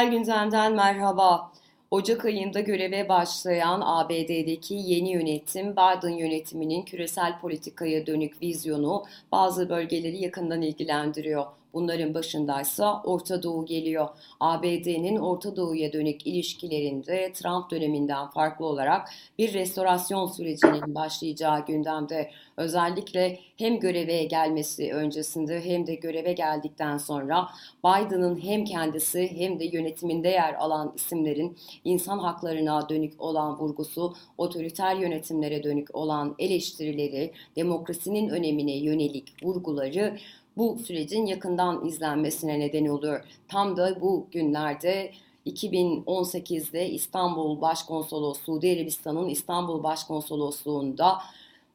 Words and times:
Küresel 0.00 0.18
gündemden 0.18 0.72
merhaba. 0.72 1.52
Ocak 1.90 2.24
ayında 2.24 2.60
göreve 2.60 3.08
başlayan 3.08 3.82
ABD'deki 3.84 4.74
yeni 4.74 5.12
yönetim, 5.12 5.72
Biden 5.72 6.08
yönetiminin 6.08 6.82
küresel 6.82 7.40
politikaya 7.40 8.06
dönük 8.06 8.42
vizyonu 8.42 9.04
bazı 9.32 9.68
bölgeleri 9.68 10.22
yakından 10.22 10.62
ilgilendiriyor. 10.62 11.46
Bunların 11.74 12.14
başındaysa 12.14 13.02
Orta 13.04 13.42
Doğu 13.42 13.66
geliyor. 13.66 14.08
ABD'nin 14.40 15.16
Orta 15.16 15.56
Doğu'ya 15.56 15.92
dönük 15.92 16.26
ilişkilerinde 16.26 17.32
Trump 17.32 17.70
döneminden 17.70 18.30
farklı 18.30 18.66
olarak 18.66 19.08
bir 19.38 19.54
restorasyon 19.54 20.26
sürecinin 20.26 20.94
başlayacağı 20.94 21.66
gündemde. 21.66 22.30
Özellikle 22.56 23.38
hem 23.56 23.80
göreve 23.80 24.24
gelmesi 24.24 24.92
öncesinde 24.92 25.64
hem 25.64 25.86
de 25.86 25.94
göreve 25.94 26.32
geldikten 26.32 26.98
sonra 26.98 27.48
Biden'ın 27.84 28.42
hem 28.42 28.64
kendisi 28.64 29.30
hem 29.36 29.60
de 29.60 29.64
yönetiminde 29.64 30.28
yer 30.28 30.54
alan 30.54 30.92
isimlerin 30.96 31.56
insan 31.84 32.18
haklarına 32.18 32.88
dönük 32.88 33.20
olan 33.22 33.58
vurgusu, 33.58 34.14
otoriter 34.38 34.96
yönetimlere 34.96 35.62
dönük 35.62 35.96
olan 35.96 36.34
eleştirileri, 36.38 37.32
demokrasinin 37.56 38.28
önemine 38.28 38.76
yönelik 38.76 39.44
vurguları 39.44 40.18
bu 40.56 40.78
sürecin 40.78 41.26
yakından 41.26 41.86
izlenmesine 41.86 42.60
neden 42.60 42.86
oluyor. 42.86 43.24
Tam 43.48 43.76
da 43.76 44.00
bu 44.00 44.26
günlerde 44.32 45.12
2018'de 45.46 46.90
İstanbul 46.90 47.60
Başkonsolosluğu, 47.60 48.44
Suudi 48.44 48.76
Arabistan'ın 48.76 49.28
İstanbul 49.28 49.82
Başkonsolosluğu'nda 49.82 51.18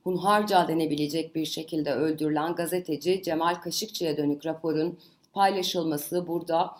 hunharca 0.03 0.67
denebilecek 0.67 1.35
bir 1.35 1.45
şekilde 1.45 1.93
öldürülen 1.93 2.55
gazeteci 2.55 3.23
Cemal 3.23 3.55
Kaşıkçı'ya 3.55 4.17
dönük 4.17 4.45
raporun 4.45 4.99
paylaşılması 5.33 6.27
burada 6.27 6.77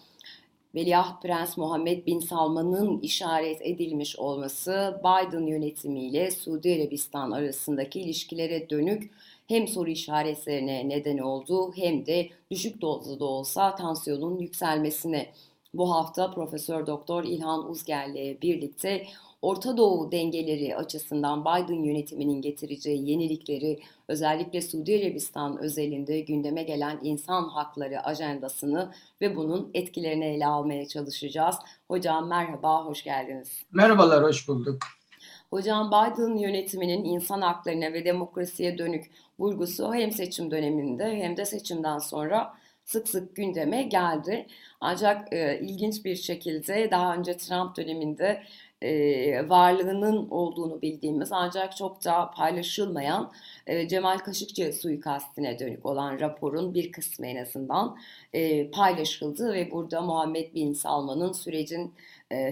Veliaht 0.76 1.22
Prens 1.22 1.58
Muhammed 1.58 2.06
Bin 2.06 2.20
Salman'ın 2.20 3.00
işaret 3.00 3.62
edilmiş 3.62 4.20
olması 4.20 5.00
Biden 5.00 5.48
yönetimiyle 5.48 6.32
Suudi 6.32 6.76
Arabistan 6.82 7.32
arasındaki 7.32 8.02
ilişkilere 8.02 8.70
dönük 8.70 9.12
hem 9.48 9.68
soru 9.68 9.90
işaretlerine 9.90 10.90
neden 10.90 11.18
oldu 11.18 11.72
hem 11.76 12.06
de 12.06 12.30
düşük 12.52 12.82
dozda 12.82 13.20
da 13.20 13.26
olsa 13.26 13.76
tansiyonun 13.76 14.40
yükselmesine. 14.40 15.32
Bu 15.74 15.92
hafta 15.92 16.32
Profesör 16.32 16.88
Doktor 16.88 17.24
İlhan 17.24 17.70
Uzger'le 17.70 18.42
birlikte 18.42 19.06
Orta 19.42 19.78
Doğu 19.78 20.12
dengeleri 20.12 20.76
açısından 20.76 21.42
Biden 21.42 21.84
yönetiminin 21.84 22.42
getireceği 22.42 23.10
yenilikleri 23.10 23.80
özellikle 24.08 24.62
Suudi 24.62 25.02
Arabistan 25.04 25.58
özelinde 25.58 26.20
gündeme 26.20 26.64
gelen 26.64 27.00
insan 27.04 27.44
hakları 27.44 28.02
ajandasını 28.04 28.92
ve 29.22 29.36
bunun 29.36 29.72
etkilerini 29.74 30.26
ele 30.26 30.48
almaya 30.48 30.88
çalışacağız. 30.88 31.56
Hocam 31.88 32.28
merhaba, 32.28 32.86
hoş 32.86 33.04
geldiniz. 33.04 33.64
Merhabalar, 33.72 34.24
hoş 34.24 34.48
bulduk. 34.48 34.78
Hocam 35.56 35.88
Biden 35.88 36.38
yönetiminin 36.38 37.04
insan 37.04 37.42
haklarına 37.42 37.94
ve 37.94 38.06
demokrasiye 38.06 38.78
dönük 38.78 39.12
vurgusu 39.40 39.94
hem 39.94 40.12
seçim 40.12 40.52
döneminde 40.52 41.06
hem 41.06 41.38
de 41.38 41.46
seçimden 41.46 41.98
sonra 41.98 42.54
sık 42.86 43.08
sık 43.08 43.36
gündeme 43.36 43.84
geldi. 43.84 44.48
Ancak 44.82 45.34
e, 45.34 45.60
ilginç 45.60 46.06
bir 46.06 46.16
şekilde 46.16 46.92
daha 46.92 47.16
önce 47.16 47.38
Trump 47.38 47.78
döneminde 47.78 48.44
e, 48.82 49.50
varlığının 49.50 50.30
olduğunu 50.30 50.82
bildiğimiz 50.82 51.32
ancak 51.32 51.78
çok 51.78 52.06
da 52.06 52.32
paylaşılmayan 52.32 53.32
e, 53.68 53.88
Cemal 53.88 54.18
Kaşıkçı 54.18 54.74
suikastine 54.74 55.60
dönük 55.60 55.86
olan 55.86 56.20
raporun 56.20 56.74
bir 56.74 56.92
kısmı 56.92 57.28
en 57.28 57.36
azından 57.36 57.98
e, 58.34 58.72
paylaşıldı 58.72 59.54
ve 59.54 59.72
burada 59.72 60.02
Muhammed 60.02 60.54
Bin 60.54 60.74
Salman'ın 60.74 61.32
sürecin 61.32 61.94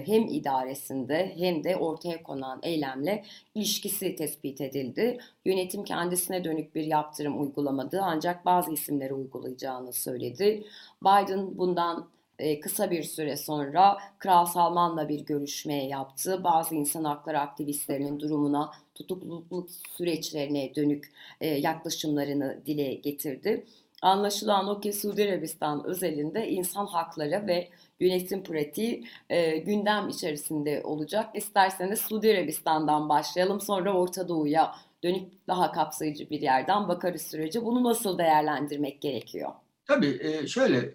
hem 0.06 0.26
idaresinde 0.26 1.32
hem 1.36 1.64
de 1.64 1.76
ortaya 1.76 2.22
konan 2.22 2.60
eylemle 2.62 3.24
ilişkisi 3.54 4.16
tespit 4.16 4.60
edildi. 4.60 5.18
Yönetim 5.44 5.84
kendisine 5.84 6.44
dönük 6.44 6.74
bir 6.74 6.84
yaptırım 6.84 7.40
uygulamadı 7.40 8.00
ancak 8.02 8.44
bazı 8.44 8.72
isimleri 8.72 9.14
uygulayacağını 9.14 9.92
söyledi. 9.92 10.64
Biden 11.02 11.58
bundan 11.58 12.08
e, 12.38 12.60
kısa 12.60 12.90
bir 12.90 13.02
süre 13.02 13.36
sonra 13.36 13.98
Kral 14.18 14.46
Salman'la 14.46 15.08
bir 15.08 15.20
görüşme 15.20 15.86
yaptı. 15.86 16.44
Bazı 16.44 16.74
insan 16.74 17.04
hakları 17.04 17.40
aktivistlerinin 17.40 18.20
durumuna, 18.20 18.70
tutukluluk 18.94 19.70
süreçlerine 19.96 20.74
dönük 20.74 21.12
e, 21.40 21.48
yaklaşımlarını 21.48 22.60
dile 22.66 22.94
getirdi. 22.94 23.64
Anlaşılan 24.02 24.68
o 24.68 24.80
ki 24.80 24.92
Suudi 24.92 25.24
Arabistan 25.24 25.84
özelinde 25.84 26.48
insan 26.48 26.86
hakları 26.86 27.46
ve 27.46 27.68
yönetim 28.00 28.42
pratiği 28.42 29.04
e, 29.30 29.58
gündem 29.58 30.08
içerisinde 30.08 30.82
olacak. 30.84 31.30
İsterseniz 31.34 32.00
Suudi 32.00 32.30
Arabistan'dan 32.30 33.08
başlayalım 33.08 33.60
sonra 33.60 33.92
Orta 33.92 34.28
Doğu'ya 34.28 34.74
dönüp 35.02 35.32
daha 35.48 35.72
kapsayıcı 35.72 36.30
bir 36.30 36.40
yerden 36.40 36.88
bakarız 36.88 37.22
sürece. 37.22 37.64
Bunu 37.64 37.84
nasıl 37.84 38.18
değerlendirmek 38.18 39.02
gerekiyor? 39.02 39.50
Tabii 39.86 40.48
şöyle 40.48 40.94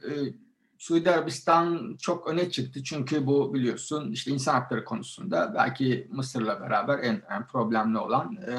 Suudi 0.80 1.12
Arabistan 1.12 1.98
çok 2.02 2.28
öne 2.28 2.52
çıktı 2.52 2.84
çünkü 2.84 3.28
bu 3.28 3.54
biliyorsun 3.54 4.12
işte 4.12 4.32
insan 4.32 4.54
hakları 4.54 4.86
konusunda 4.86 5.54
belki 5.56 6.08
Mısır'la 6.12 6.62
beraber 6.62 7.00
en, 7.00 7.22
en 7.30 7.48
problemli 7.48 7.98
olan 7.98 8.36
e, 8.36 8.56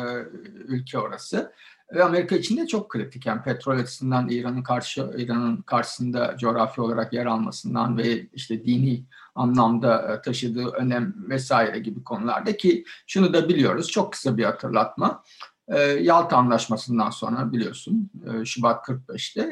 ülke 0.55 0.99
orası. 0.99 1.53
Ve 1.95 2.05
Amerika 2.05 2.37
için 2.37 2.57
de 2.57 2.67
çok 2.67 2.89
kritik. 2.89 3.27
Yani 3.27 3.43
petrol 3.43 3.79
açısından 3.79 4.29
İran'ın 4.29 4.63
karşı 4.63 5.11
İran'ın 5.17 5.57
karşısında 5.57 6.37
coğrafi 6.39 6.81
olarak 6.81 7.13
yer 7.13 7.27
almasından 7.27 7.99
ve 7.99 8.27
işte 8.33 8.65
dini 8.65 9.05
anlamda 9.35 10.13
e, 10.13 10.23
taşıdığı 10.23 10.67
önem 10.67 11.15
vesaire 11.29 11.79
gibi 11.79 12.05
konularda 12.05 12.57
ki 12.57 12.85
şunu 13.07 13.33
da 13.33 13.49
biliyoruz. 13.49 13.91
Çok 13.91 14.13
kısa 14.13 14.37
bir 14.37 14.45
hatırlatma. 14.45 15.23
E, 15.69 15.81
Yalta 15.81 16.37
Anlaşması'ndan 16.37 17.11
sonra 17.11 17.53
biliyorsun 17.53 18.11
e, 18.27 18.45
Şubat 18.45 18.89
45'te 18.89 19.45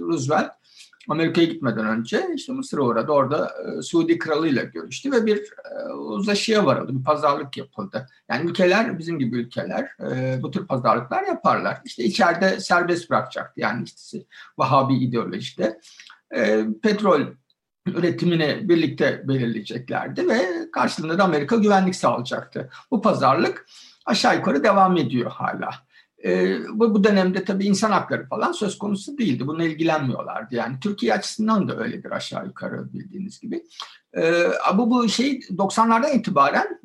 Roosevelt 0.00 0.50
Amerika'ya 1.08 1.46
gitmeden 1.46 1.86
önce 1.86 2.26
işte 2.34 2.52
Mısır'a 2.52 2.82
uğradı. 2.82 3.12
Orada 3.12 3.54
e, 3.78 3.82
Suudi 3.82 4.18
kralıyla 4.18 4.62
görüştü 4.62 5.12
ve 5.12 5.26
bir 5.26 5.36
e, 5.36 5.92
uzlaşıya 5.92 6.66
varıldı. 6.66 6.98
Bir 6.98 7.04
pazarlık 7.04 7.56
yapıldı. 7.56 8.06
Yani 8.30 8.50
ülkeler, 8.50 8.98
bizim 8.98 9.18
gibi 9.18 9.36
ülkeler 9.36 9.90
e, 10.00 10.38
bu 10.42 10.50
tür 10.50 10.66
pazarlıklar 10.66 11.22
yaparlar. 11.22 11.80
İşte 11.84 12.04
içeride 12.04 12.60
serbest 12.60 13.10
bırakacaktı. 13.10 13.60
Yani 13.60 13.84
işte 13.84 14.18
Vahabi 14.58 14.94
ideolojide. 14.94 15.80
E, 16.34 16.64
petrol 16.82 17.20
üretimini 17.86 18.68
birlikte 18.68 19.28
belirleyeceklerdi 19.28 20.28
ve 20.28 20.70
karşılığında 20.72 21.18
da 21.18 21.24
Amerika 21.24 21.56
güvenlik 21.56 21.96
sağlayacaktı. 21.96 22.70
Bu 22.90 23.02
pazarlık 23.02 23.66
aşağı 24.06 24.36
yukarı 24.36 24.64
devam 24.64 24.96
ediyor 24.96 25.30
hala. 25.30 25.85
E, 26.24 26.58
bu, 26.68 26.94
bu 26.94 27.04
dönemde 27.04 27.44
tabii 27.44 27.64
insan 27.64 27.90
hakları 27.90 28.26
falan 28.26 28.52
söz 28.52 28.78
konusu 28.78 29.18
değildi. 29.18 29.46
Bununla 29.46 29.64
ilgilenmiyorlardı. 29.64 30.54
Yani 30.54 30.80
Türkiye 30.80 31.14
açısından 31.14 31.68
da 31.68 31.76
öyledir 31.76 32.10
aşağı 32.10 32.46
yukarı 32.46 32.92
bildiğiniz 32.92 33.40
gibi. 33.40 33.62
E, 34.16 34.44
bu, 34.74 34.90
bu 34.90 35.08
şey 35.08 35.38
90'lardan 35.38 36.18
itibaren 36.18 36.80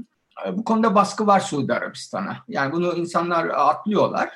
e, 0.47 0.57
bu 0.57 0.63
konuda 0.63 0.95
baskı 0.95 1.27
var 1.27 1.39
Suudi 1.39 1.73
Arabistan'a. 1.73 2.37
Yani 2.47 2.71
bunu 2.71 2.93
insanlar 2.93 3.45
atlıyorlar. 3.45 4.29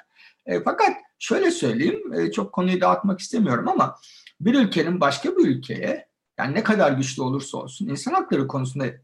E, 0.45 0.63
fakat 0.63 0.94
şöyle 1.19 1.51
söyleyeyim, 1.51 2.13
e, 2.13 2.31
çok 2.31 2.53
konuyu 2.53 2.81
dağıtmak 2.81 3.19
istemiyorum 3.19 3.68
ama 3.68 3.95
bir 4.39 4.53
ülkenin 4.53 5.01
başka 5.01 5.38
bir 5.38 5.48
ülkeye 5.48 6.07
yani 6.39 6.56
ne 6.56 6.63
kadar 6.63 6.91
güçlü 6.91 7.21
olursa 7.21 7.57
olsun 7.57 7.88
insan 7.88 8.13
hakları 8.13 8.48
konusunda 8.48 8.86
e, 8.88 8.95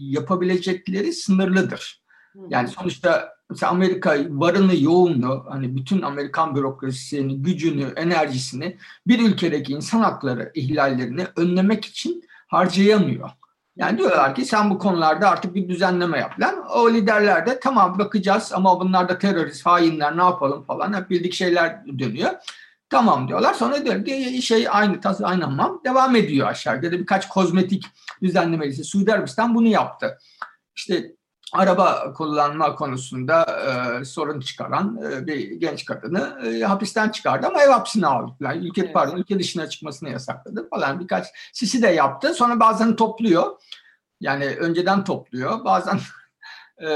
yapabilecekleri 0.00 1.12
sınırlıdır. 1.12 2.02
Yani 2.50 2.68
sonuçta 2.68 3.35
mesela 3.50 3.72
Amerika 3.72 4.16
varını 4.28 4.82
yoğunluğu 4.82 5.46
hani 5.48 5.76
bütün 5.76 6.02
Amerikan 6.02 6.56
bürokrasisini, 6.56 7.42
gücünü, 7.42 7.92
enerjisini 7.96 8.76
bir 9.06 9.30
ülkedeki 9.30 9.72
insan 9.72 10.00
hakları 10.00 10.52
ihlallerini 10.54 11.26
önlemek 11.36 11.84
için 11.84 12.24
harcayamıyor. 12.46 13.30
Yani 13.76 13.98
diyorlar 13.98 14.34
ki 14.34 14.44
sen 14.44 14.70
bu 14.70 14.78
konularda 14.78 15.30
artık 15.30 15.54
bir 15.54 15.68
düzenleme 15.68 16.18
yap 16.18 16.40
lan. 16.40 16.66
O 16.74 16.90
liderler 16.90 17.46
de 17.46 17.60
tamam 17.60 17.98
bakacağız 17.98 18.52
ama 18.54 18.80
bunlar 18.80 19.08
da 19.08 19.18
terörist, 19.18 19.66
hainler 19.66 20.16
ne 20.16 20.22
yapalım 20.22 20.64
falan 20.64 20.92
hep 20.92 21.10
bildik 21.10 21.34
şeyler 21.34 21.86
dönüyor. 21.98 22.30
Tamam 22.90 23.28
diyorlar. 23.28 23.54
Sonra 23.54 23.84
diyor 23.84 24.04
ki 24.04 24.42
şey 24.42 24.66
aynı 24.70 25.00
tas 25.00 25.20
aynı 25.22 25.44
hamam 25.44 25.80
devam 25.84 26.16
ediyor 26.16 26.48
aşağıda. 26.48 26.92
Da 26.92 26.92
birkaç 26.92 27.28
kozmetik 27.28 27.84
düzenleme 28.22 28.72
Suudi 28.72 29.12
Arabistan 29.12 29.54
bunu 29.54 29.68
yaptı. 29.68 30.18
İşte 30.76 31.15
araba 31.52 32.12
kullanma 32.12 32.74
konusunda 32.74 33.46
e, 34.00 34.04
sorun 34.04 34.40
çıkaran 34.40 35.00
e, 35.12 35.26
bir 35.26 35.50
genç 35.50 35.84
kadını 35.84 36.38
e, 36.46 36.60
hapisten 36.60 37.08
çıkardı 37.08 37.46
ama 37.46 37.62
ev 37.62 37.68
hapsine 37.68 38.06
aldılar. 38.06 38.56
Ülke 38.56 38.80
evet. 38.80 38.94
pardon 38.94 39.16
ülke 39.16 39.38
dışına 39.38 39.68
çıkmasını 39.68 40.10
yasakladı 40.10 40.68
falan 40.68 41.00
birkaç 41.00 41.26
sisi 41.52 41.82
de 41.82 41.88
yaptı. 41.88 42.34
Sonra 42.34 42.60
bazen 42.60 42.96
topluyor. 42.96 43.62
Yani 44.20 44.46
önceden 44.46 45.04
topluyor. 45.04 45.64
Bazen 45.64 46.00
e, 46.82 46.88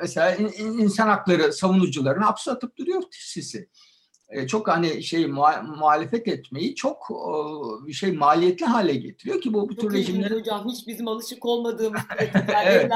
mesela 0.00 0.34
in, 0.34 0.78
insan 0.78 1.08
hakları 1.08 1.52
savunucularını 1.52 2.24
hapse 2.24 2.50
atıp 2.50 2.76
duruyor 2.76 3.02
sisi. 3.10 3.68
e, 4.28 4.46
çok 4.46 4.68
hani 4.68 5.02
şey 5.02 5.26
muhalefet 5.26 6.28
etmeyi 6.28 6.74
çok 6.74 7.08
şey 7.92 8.12
maliyetli 8.12 8.66
hale 8.66 8.94
getiriyor 8.94 9.40
ki 9.40 9.52
bu 9.52 9.68
bu 9.68 9.76
tür 9.76 9.92
rejimler 9.92 10.30
hocam 10.30 10.68
hiç 10.68 10.86
bizim 10.86 11.08
alışık 11.08 11.44
olmadığımız 11.44 12.00
evet. 12.64 12.92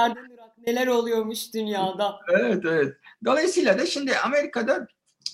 Neler 0.66 0.86
oluyormuş 0.86 1.54
dünyada. 1.54 2.20
Evet 2.28 2.64
evet. 2.64 2.96
Dolayısıyla 3.24 3.78
da 3.78 3.86
şimdi 3.86 4.18
Amerika'da 4.18 4.86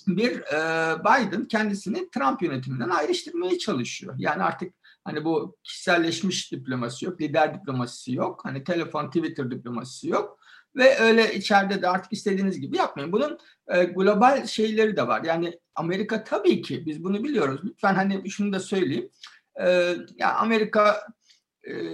bir 0.07 0.31
e, 0.31 0.59
Biden 0.99 1.45
kendisini 1.45 2.09
Trump 2.09 2.41
yönetiminden 2.41 2.89
ayrıştırmaya 2.89 3.57
çalışıyor. 3.57 4.15
Yani 4.17 4.43
artık 4.43 4.73
hani 5.03 5.25
bu 5.25 5.57
kişiselleşmiş 5.63 6.51
diplomasi 6.51 7.05
yok, 7.05 7.21
lider 7.21 7.53
diplomasisi 7.53 8.13
yok, 8.13 8.41
hani 8.43 8.63
telefon, 8.63 9.07
Twitter 9.07 9.51
diplomasisi 9.51 10.09
yok 10.09 10.39
ve 10.75 10.99
öyle 10.99 11.35
içeride 11.35 11.81
de 11.81 11.89
artık 11.89 12.13
istediğiniz 12.13 12.59
gibi 12.59 12.77
yapmayın. 12.77 13.11
Bunun 13.11 13.37
e, 13.67 13.83
global 13.83 14.45
şeyleri 14.45 14.97
de 14.97 15.07
var. 15.07 15.23
Yani 15.23 15.59
Amerika 15.75 16.23
tabii 16.23 16.61
ki 16.61 16.85
biz 16.85 17.03
bunu 17.03 17.23
biliyoruz. 17.23 17.61
Lütfen 17.63 17.95
hani 17.95 18.29
şunu 18.29 18.53
da 18.53 18.59
söyleyeyim. 18.59 19.09
E, 19.65 19.95
ya 20.17 20.35
Amerika 20.35 21.07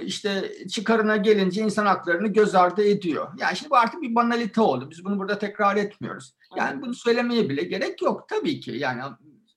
işte 0.04 0.52
çıkarına 0.70 1.18
gelince 1.18 1.62
insan 1.62 1.86
haklarını 1.86 2.28
göz 2.28 2.56
ardı 2.56 2.84
ediyor. 2.84 3.28
Yani 3.38 3.58
şimdi 3.58 3.70
bu 3.70 3.78
artık 3.78 4.02
bir 4.02 4.16
banalite 4.16 4.62
oldu. 4.62 4.88
Biz 4.92 5.06
bunu 5.06 5.20
burada 5.20 5.40
tekrar 5.40 5.76
etmiyoruz. 5.76 6.34
Yani 6.58 6.82
bunu 6.82 6.94
söylemeye 6.94 7.50
bile 7.50 7.64
gerek 7.64 8.02
yok 8.02 8.30
tabii 8.30 8.60
ki. 8.60 8.72
Yani 8.72 9.02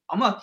ama 0.09 0.43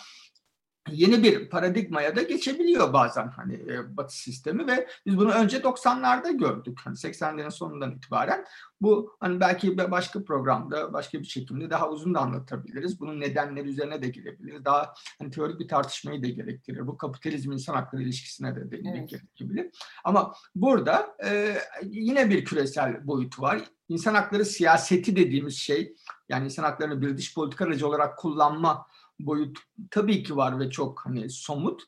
yeni 0.91 1.23
bir 1.23 1.49
paradigmaya 1.49 2.15
da 2.15 2.21
geçebiliyor 2.21 2.93
bazen 2.93 3.27
hani 3.27 3.53
e, 3.53 3.97
Batı 3.97 4.15
sistemi 4.15 4.67
ve 4.67 4.87
biz 5.05 5.17
bunu 5.17 5.31
önce 5.31 5.57
90'larda 5.57 6.37
gördük. 6.37 6.79
Hani 6.83 6.95
80'lerin 6.95 7.51
sonundan 7.51 7.91
itibaren 7.91 8.45
bu 8.81 9.15
hani 9.19 9.39
belki 9.39 9.77
başka 9.77 10.23
programda, 10.23 10.93
başka 10.93 11.19
bir 11.19 11.25
şekilde 11.25 11.69
daha 11.69 11.89
uzun 11.89 12.15
da 12.15 12.19
anlatabiliriz. 12.19 12.99
Bunun 12.99 13.19
nedenleri 13.19 13.69
üzerine 13.69 14.01
de 14.01 14.07
girebiliriz. 14.07 14.65
Daha 14.65 14.93
hani 15.19 15.31
teorik 15.31 15.59
bir 15.59 15.67
tartışmayı 15.67 16.23
da 16.23 16.27
gerektirir. 16.27 16.87
Bu 16.87 16.97
kapitalizm 16.97 17.51
insan 17.51 17.73
hakları 17.73 18.01
ilişkisine 18.01 18.55
de 18.55 18.59
evet. 18.61 19.09
gerekebilir. 19.09 19.69
Ama 20.03 20.33
burada 20.55 21.15
e, 21.25 21.57
yine 21.83 22.29
bir 22.29 22.45
küresel 22.45 23.07
boyutu 23.07 23.41
var. 23.41 23.61
İnsan 23.89 24.15
hakları 24.15 24.45
siyaseti 24.45 25.15
dediğimiz 25.15 25.57
şey 25.57 25.95
yani 26.29 26.45
insan 26.45 26.63
haklarını 26.63 27.01
bir 27.01 27.17
dış 27.17 27.35
politika 27.35 27.65
aracı 27.65 27.87
olarak 27.87 28.17
kullanma 28.17 28.87
boyut 29.19 29.57
tabii 29.91 30.23
ki 30.23 30.35
var 30.35 30.59
ve 30.59 30.69
çok 30.69 31.05
hani 31.05 31.29
somut. 31.29 31.83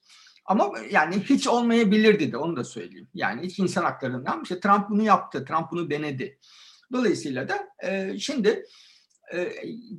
Ama 0.45 0.71
yani 0.91 1.19
hiç 1.19 1.47
olmayabilirdi 1.47 2.31
de 2.31 2.37
onu 2.37 2.55
da 2.55 2.63
söyleyeyim. 2.63 3.07
Yani 3.13 3.41
hiç 3.41 3.59
insan 3.59 3.83
haklarından 3.83 4.43
işte 4.43 4.59
Trump 4.59 4.89
bunu 4.89 5.03
yaptı, 5.03 5.45
Trump 5.45 5.71
bunu 5.71 5.89
denedi. 5.89 6.39
Dolayısıyla 6.93 7.49
da 7.49 7.67
e, 7.83 8.19
şimdi 8.19 8.65
e, 9.33 9.51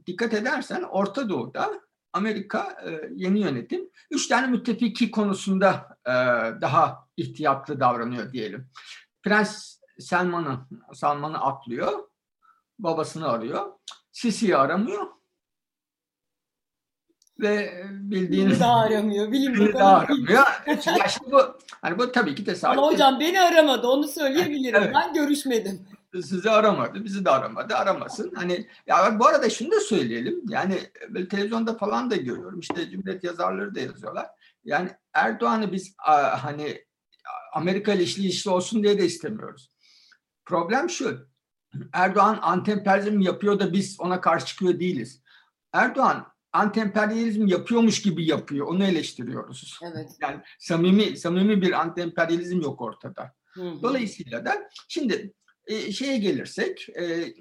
dikkat 0.07 0.35
edersen 0.35 0.83
Orta 0.83 1.29
Doğu'da 1.29 1.81
Amerika 2.13 2.77
e, 2.87 3.11
yeni 3.15 3.41
yönetim 3.41 3.91
üç 4.11 4.29
tane 4.29 4.47
müttefiki 4.47 5.11
konusunda 5.11 5.99
e, 6.07 6.13
daha 6.61 7.09
ihtiyatlı 7.17 7.81
davranıyor 7.81 8.33
diyelim. 8.33 8.71
Prens 9.23 9.79
Selman'ı 9.99 10.59
Salman'ı 10.95 11.39
atlıyor, 11.39 12.09
babasını 12.79 13.29
arıyor. 13.29 13.73
Sisi'yi 14.13 14.57
aramıyor 14.57 15.07
ve 17.43 17.85
bildiğiniz 17.91 18.61
daha 18.61 18.81
aramıyor. 18.81 19.33
Bilim 19.33 19.55
beni 19.55 19.73
daha 19.73 19.97
aramıyor. 19.97 20.43
ya 20.99 21.09
şimdi 21.09 21.33
bu 21.33 21.59
hani 21.83 21.99
bu 21.99 22.13
tabii 22.13 22.35
ki 22.35 22.45
tesadüf. 22.45 22.79
Ama 22.79 22.87
hocam 22.87 23.21
beni 23.21 23.41
aramadı. 23.41 23.87
Onu 23.87 24.09
söyleyebilirim. 24.09 24.83
Evet. 24.83 24.95
Ben 24.95 25.15
görüşmedim. 25.15 25.87
Sizi 26.13 26.51
aramadı, 26.51 27.05
bizi 27.05 27.25
de 27.25 27.31
aramadı. 27.31 27.75
Aramasın. 27.75 28.33
Hani 28.35 28.69
ya 28.87 29.19
bu 29.19 29.27
arada 29.27 29.51
şunu 29.51 29.71
da 29.71 29.81
söyleyelim. 29.81 30.43
Yani 30.49 30.79
televizyonda 31.31 31.75
falan 31.75 32.11
da 32.11 32.17
görüyorum. 32.17 32.61
İşte 32.61 32.91
Cumhuriyet 32.91 33.25
yazarları 33.25 33.75
da 33.75 33.81
yazıyorlar. 33.81 34.27
Yani 34.65 34.91
Erdoğan'ı 35.15 35.73
biz 35.73 35.95
hani 36.39 36.85
Amerika 37.53 37.93
ile 37.93 38.03
işli 38.03 38.27
işli 38.27 38.51
olsun 38.51 38.83
diye 38.83 38.99
de 38.99 39.05
istemiyoruz. 39.05 39.71
Problem 40.45 40.91
şu. 40.91 41.29
Erdoğan 41.93 42.39
antemperyalizm 42.43 43.21
yapıyor 43.21 43.61
da 43.61 43.73
biz 43.73 44.01
ona 44.01 44.21
karşı 44.21 44.47
çıkıyor 44.47 44.81
değiliz. 44.81 45.23
Erdoğan 45.73 46.32
antemperyalizm 46.53 47.47
yapıyormuş 47.47 48.03
gibi 48.03 48.27
yapıyor. 48.27 48.67
Onu 48.67 48.85
eleştiriyoruz. 48.85 49.79
Evet. 49.83 50.11
Yani 50.21 50.41
samimi 50.59 51.17
samimi 51.17 51.63
bir 51.63 51.81
antemperyalizm 51.81 52.61
yok 52.61 52.81
ortada. 52.81 53.33
Hı 53.45 53.63
hı. 53.63 53.83
Dolayısıyla 53.83 54.45
da 54.45 54.69
şimdi 54.89 55.33
e, 55.67 55.93
şeye 55.93 56.19
gelirsek 56.19 56.89
e, 56.89 57.35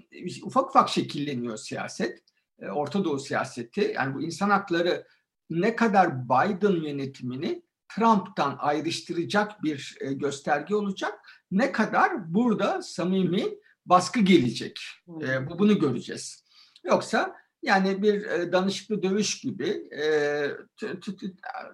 ufak 0.44 0.70
ufak 0.70 0.90
şekilleniyor 0.90 1.58
siyaset. 1.58 2.24
E, 2.60 2.70
Orta 2.70 3.04
Doğu 3.04 3.20
siyaseti 3.20 3.94
yani 3.96 4.16
bu 4.16 4.22
insan 4.22 4.50
hakları 4.50 5.08
ne 5.50 5.76
kadar 5.76 6.26
Biden 6.26 6.84
yönetimini 6.84 7.64
Trump'tan 7.96 8.58
ayrıştıracak 8.60 9.64
bir 9.64 9.98
e, 10.02 10.14
gösterge 10.14 10.76
olacak. 10.76 11.20
Ne 11.52 11.72
kadar 11.72 12.34
burada 12.34 12.82
samimi 12.82 13.46
baskı 13.86 14.20
gelecek. 14.20 14.80
E, 15.22 15.50
bu 15.50 15.60
bunu 15.60 15.80
göreceğiz. 15.80 16.44
Yoksa 16.84 17.36
yani 17.62 18.02
bir 18.02 18.26
e, 18.26 18.52
danışıklı 18.52 19.04
dövüş 19.04 19.40
gibi 19.40 19.70
e, 19.98 20.48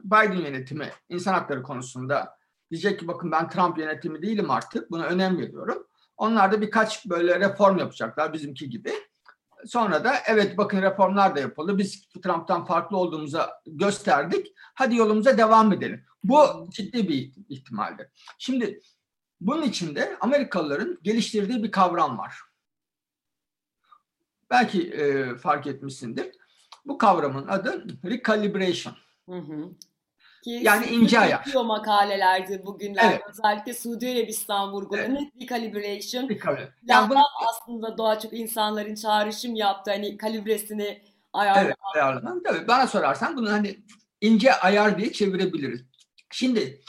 Biden 0.04 0.42
yönetimi 0.42 0.89
insan 1.10 1.34
hakları 1.34 1.63
konusunda 1.63 2.38
diyecek 2.72 3.00
ki 3.00 3.07
bakın 3.07 3.31
ben 3.31 3.50
Trump 3.50 3.78
yönetimi 3.78 4.22
değilim 4.22 4.51
artık 4.51 4.92
buna 4.92 5.06
önem 5.06 5.38
veriyorum. 5.38 5.88
Onlar 6.18 6.51
da 6.51 6.62
birkaç 6.62 7.06
böyle 7.06 7.39
reform 7.39 7.78
yapacaklar 7.78 8.34
bizimki 8.34 8.69
gibi. 8.69 8.92
Sonra 9.66 10.04
da 10.04 10.13
evet 10.28 10.57
bakın 10.57 10.81
reformlar 10.81 11.36
da 11.36 11.39
yapıldı. 11.39 11.78
Biz 11.78 12.10
Trump'tan 12.10 12.66
farklı 12.66 12.98
olduğumuza 12.98 13.62
gösterdik. 13.68 14.48
Hadi 14.57 14.95
yolumuza 14.95 15.38
devam 15.38 15.74
edelim. 15.74 16.06
Bu 16.24 16.68
ciddi 16.69 17.07
bir 17.10 17.31
ihtimaldir. 17.50 18.07
Şimdi 18.38 18.80
bunun 19.42 19.62
içinde 19.62 20.18
Amerikalıların 20.22 21.00
geliştirdiği 21.04 21.63
bir 21.63 21.72
kavram 21.72 22.18
var 22.18 22.46
belki 24.49 24.92
e, 24.92 25.35
fark 25.35 25.68
etmişsindir. 25.68 26.31
Bu 26.85 26.97
kavramın 26.97 27.47
adı 27.47 27.87
recalibration. 28.06 28.94
Hı 29.30 29.35
hı. 29.35 29.69
Ki 30.44 30.59
yani 30.63 30.85
ince 30.85 31.19
ayar. 31.19 31.30
Yapıyor 31.30 31.63
makalelerdi 31.63 32.66
bugünlerde. 32.66 33.07
Evet. 33.07 33.21
Özellikle 33.30 33.73
Suudi 33.73 34.09
Arabistan 34.09 34.71
vurguladı. 34.71 35.04
Evet. 35.04 35.42
Recalibration. 35.42 36.30
Recalibration. 36.30 36.73
Yani 36.87 37.09
bunu... 37.09 37.19
aslında 37.49 37.97
daha 37.97 38.19
çok 38.19 38.33
insanların 38.33 38.95
çağrışım 38.95 39.56
yaptı. 39.56 39.92
Hani 39.92 40.18
kalibresini 40.18 41.01
ayarlamak. 41.33 41.66
Evet, 41.66 41.77
ayarlamak. 41.95 42.45
Tabii 42.45 42.68
bana 42.68 42.87
sorarsan 42.87 43.37
bunu 43.37 43.51
hani 43.51 43.77
ince 44.21 44.54
ayar 44.54 44.97
diye 44.97 45.11
çevirebiliriz. 45.11 45.81
Şimdi 46.31 46.81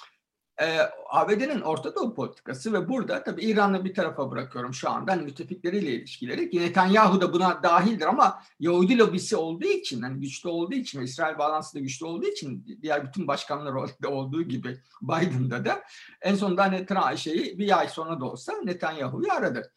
e, 0.61 0.79
ABD'nin 1.09 1.61
Orta 1.61 1.95
Doğu 1.95 2.15
politikası 2.15 2.73
ve 2.73 2.89
burada 2.89 3.25
tabii 3.25 3.43
İran'ı 3.43 3.85
bir 3.85 3.95
tarafa 3.95 4.31
bırakıyorum 4.31 4.75
şu 4.75 4.91
anda 4.91 5.13
hani 5.13 5.23
müttefikleriyle 5.23 5.93
ilişkileri. 5.93 6.51
Netanyahu 6.53 7.21
da 7.21 7.33
buna 7.33 7.63
dahildir 7.63 8.07
ama 8.07 8.43
Yahudi 8.61 8.99
lobisi 8.99 9.37
olduğu 9.37 9.67
için 9.67 10.03
hani 10.03 10.21
güçlü 10.21 10.49
olduğu 10.49 10.75
için 10.75 11.01
İsrail 11.03 11.39
bağlantısı 11.39 11.75
da 11.75 11.81
güçlü 11.81 12.07
olduğu 12.07 12.27
için 12.27 12.79
diğer 12.83 13.07
bütün 13.07 13.27
başkanlar 13.29 13.73
olduğu 14.07 14.43
gibi 14.43 14.79
Biden'da 15.03 15.65
da 15.65 15.83
en 16.23 16.35
sonunda 16.35 16.63
hani 16.63 16.87
Trump 16.87 17.19
şeyi 17.19 17.59
bir 17.59 17.79
ay 17.79 17.89
sonra 17.89 18.21
da 18.21 18.25
olsa 18.25 18.53
Netanyahu'yu 18.65 19.33
aradı. 19.33 19.73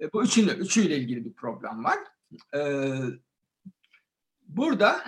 E, 0.00 0.12
bu 0.12 0.22
üçünü, 0.22 0.50
üçüyle 0.50 0.96
ilgili 0.96 1.24
bir 1.24 1.32
problem 1.32 1.84
var. 1.84 1.98
E, 2.54 2.92
burada 4.48 5.04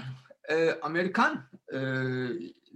e, 0.49 0.71
Amerikan 0.83 1.45
e, 1.75 1.79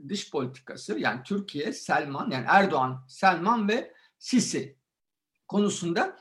dış 0.09 0.31
politikası 0.31 0.99
yani 0.99 1.23
Türkiye, 1.23 1.73
Selman 1.73 2.31
yani 2.31 2.45
Erdoğan, 2.49 3.05
Selman 3.09 3.69
ve 3.69 3.93
Sisi 4.19 4.77
konusunda 5.49 6.17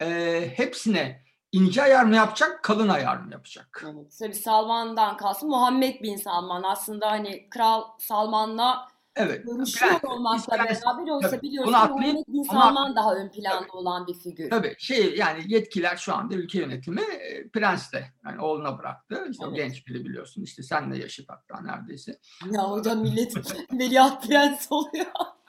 e, 0.00 0.40
hepsine 0.56 1.24
ince 1.52 1.82
ayar 1.82 2.04
mı 2.04 2.16
yapacak, 2.16 2.62
kalın 2.62 2.88
ayar 2.88 3.16
mı 3.16 3.32
yapacak? 3.32 3.84
Evet, 3.84 4.16
tabii 4.18 4.34
Salman'dan 4.34 5.16
kalsın 5.16 5.48
Muhammed 5.48 6.02
Bin 6.02 6.16
Salman 6.16 6.62
aslında 6.62 7.10
hani 7.10 7.50
Kral 7.50 7.84
Salman'la 7.98 8.93
Evet. 9.16 9.46
Görüşüyor 9.46 10.02
olmakla 10.02 10.58
beraber 10.58 11.10
oysa 11.10 11.30
tabii, 11.30 11.42
biliyorsun 11.42 11.72
Muhammed 11.72 12.16
Bin 12.28 12.42
Salman 12.42 12.96
daha 12.96 13.14
ön 13.14 13.30
planda 13.30 13.60
tabii, 13.60 13.70
olan 13.70 14.06
bir 14.06 14.14
figür. 14.14 14.50
Tabii 14.50 14.74
şey 14.78 15.16
yani 15.16 15.42
yetkiler 15.46 15.96
şu 15.96 16.14
anda 16.14 16.34
ülke 16.34 16.58
yönetimi 16.58 17.00
e, 17.00 17.48
prens 17.48 17.92
de 17.92 18.12
yani 18.24 18.40
oğluna 18.40 18.78
bıraktı. 18.78 19.26
İşte 19.30 19.44
evet. 19.44 19.52
o 19.52 19.56
genç 19.56 19.86
biri 19.86 20.04
biliyorsun 20.04 20.42
işte 20.42 20.62
senle 20.62 20.98
yaşıt 20.98 21.28
hatta 21.28 21.60
neredeyse. 21.60 22.18
Ya 22.50 22.62
hocam 22.70 22.98
millet 22.98 23.36
veliaht 23.72 24.26
prens 24.26 24.72
oluyor. 24.72 25.06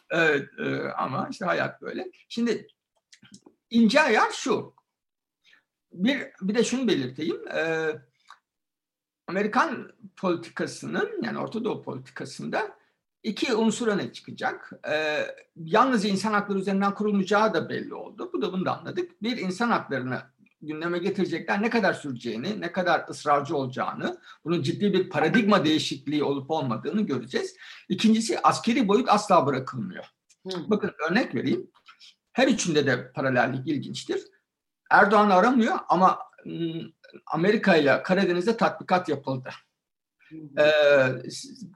Evet 0.10 0.50
e, 0.60 0.90
ama 0.98 1.28
işte 1.32 1.46
hayat 1.46 1.82
böyle. 1.82 2.12
Şimdi 2.30 2.68
ince 3.70 4.02
ayar 4.02 4.32
şu. 4.32 4.76
Bir, 5.92 6.28
bir 6.42 6.56
de 6.56 6.64
şunu 6.64 6.88
belirteyim. 6.88 7.48
E, 7.48 7.92
Amerikan 9.28 9.92
politikasının 10.18 11.22
yani 11.24 11.40
Orta 11.40 11.64
Doğu 11.64 11.84
politikasında 11.84 12.76
iki 13.26 13.56
unsur 13.56 13.88
öne 13.88 14.14
çıkacak. 14.14 14.72
Ee, 14.90 15.28
yalnız 15.56 16.06
insan 16.06 16.34
hakları 16.34 16.60
üzerinden 16.60 16.94
kurulmayacağı 16.94 17.54
da 17.54 17.70
belli 17.70 17.94
oldu. 17.94 18.30
Bu 18.34 18.42
da 18.42 18.54
bunu 18.54 18.66
da 18.66 18.80
anladık. 18.80 19.24
Bir 19.24 19.38
insan 19.38 19.70
haklarını 19.70 20.22
gündeme 20.62 20.98
getirecekler 20.98 21.62
ne 21.62 21.70
kadar 21.70 21.94
süreceğini, 21.94 22.62
ne 22.62 22.72
kadar 22.72 23.06
ısrarcı 23.10 23.56
olacağını, 23.56 24.18
bunun 24.44 24.62
ciddi 24.62 24.94
bir 24.94 25.10
paradigma 25.10 25.66
değişikliği 25.66 26.24
olup 26.24 26.52
olmadığını 26.52 27.02
göreceğiz. 27.02 27.56
İkincisi 27.90 28.40
askeri 28.40 28.88
boyut 28.88 29.10
asla 29.10 29.46
bırakılmıyor. 29.46 30.06
Hı. 30.48 30.70
Bakın 30.70 30.92
örnek 31.10 31.36
vereyim. 31.36 31.72
Her 32.34 32.48
üçünde 32.48 32.86
de 32.86 33.12
paralellik 33.12 33.68
ilginçtir. 33.68 34.22
Erdoğan 34.92 35.30
aramıyor 35.30 35.78
ama 35.90 36.20
Amerika 37.28 37.76
ile 37.76 38.04
Karadeniz'de 38.04 38.58
tatbikat 38.58 39.10
yapıldı. 39.10 39.50
Ee, 40.60 40.64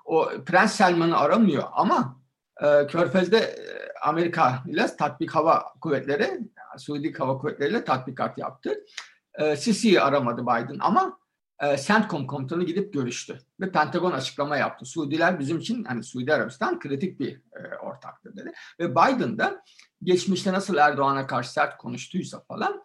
o 0.06 0.29
Prens 0.46 0.75
Selman'ı 0.75 1.18
aramıyor 1.18 1.63
ama 1.72 2.22
e, 2.62 2.88
Körfez'de 2.88 3.56
Amerika 4.01 4.63
ile 4.68 4.96
tatbik 4.96 5.32
hava 5.32 5.65
kuvvetleri, 5.82 6.39
Suudi 6.77 7.13
hava 7.13 7.38
kuvvetleriyle 7.38 7.84
tatbikat 7.84 8.38
yaptı. 8.38 8.86
E, 9.34 9.56
Sisi'yi 9.56 10.01
aramadı 10.01 10.41
Biden 10.41 10.77
ama 10.79 11.20
e, 11.63 11.77
CENTCOM 11.77 12.27
komutanı 12.27 12.63
gidip 12.63 12.94
görüştü 12.94 13.39
ve 13.60 13.72
Pentagon 13.72 14.12
açıklama 14.12 14.58
yaptı. 14.58 14.86
Suudiler 14.86 15.39
bizim 15.39 15.58
için 15.58 15.84
hani 15.84 16.03
Suudi 16.03 16.34
Arabistan 16.34 16.79
kritik 16.79 17.20
bir 17.20 17.36
e, 17.36 17.75
ortaktır 17.82 18.38
dedi. 18.38 18.51
Ve 18.79 18.91
Biden 18.91 19.38
da 19.38 19.63
geçmişte 20.03 20.53
nasıl 20.53 20.77
Erdoğan'a 20.77 21.27
karşı 21.27 21.51
sert 21.51 21.77
konuştuysa 21.77 22.39
falan 22.39 22.84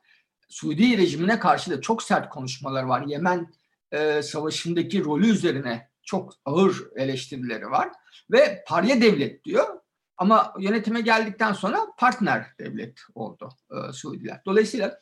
Suudi 0.49 0.99
rejimine 0.99 1.39
karşı 1.39 1.71
da 1.71 1.81
çok 1.81 2.03
sert 2.03 2.29
konuşmalar 2.29 2.83
var. 2.83 3.03
Yemen 3.07 3.53
e, 3.95 4.23
savaşındaki 4.23 5.05
rolü 5.05 5.27
üzerine 5.27 5.89
çok 6.03 6.33
ağır 6.45 6.77
eleştirileri 6.97 7.71
var 7.71 7.89
ve 8.31 8.65
parya 8.67 9.01
devlet 9.01 9.45
diyor. 9.45 9.81
Ama 10.17 10.55
yönetime 10.59 11.01
geldikten 11.01 11.53
sonra 11.53 11.87
partner 11.99 12.47
devlet 12.59 13.01
oldu 13.15 13.49
e, 13.71 13.93
Suudiler. 13.93 14.41
Dolayısıyla 14.47 14.99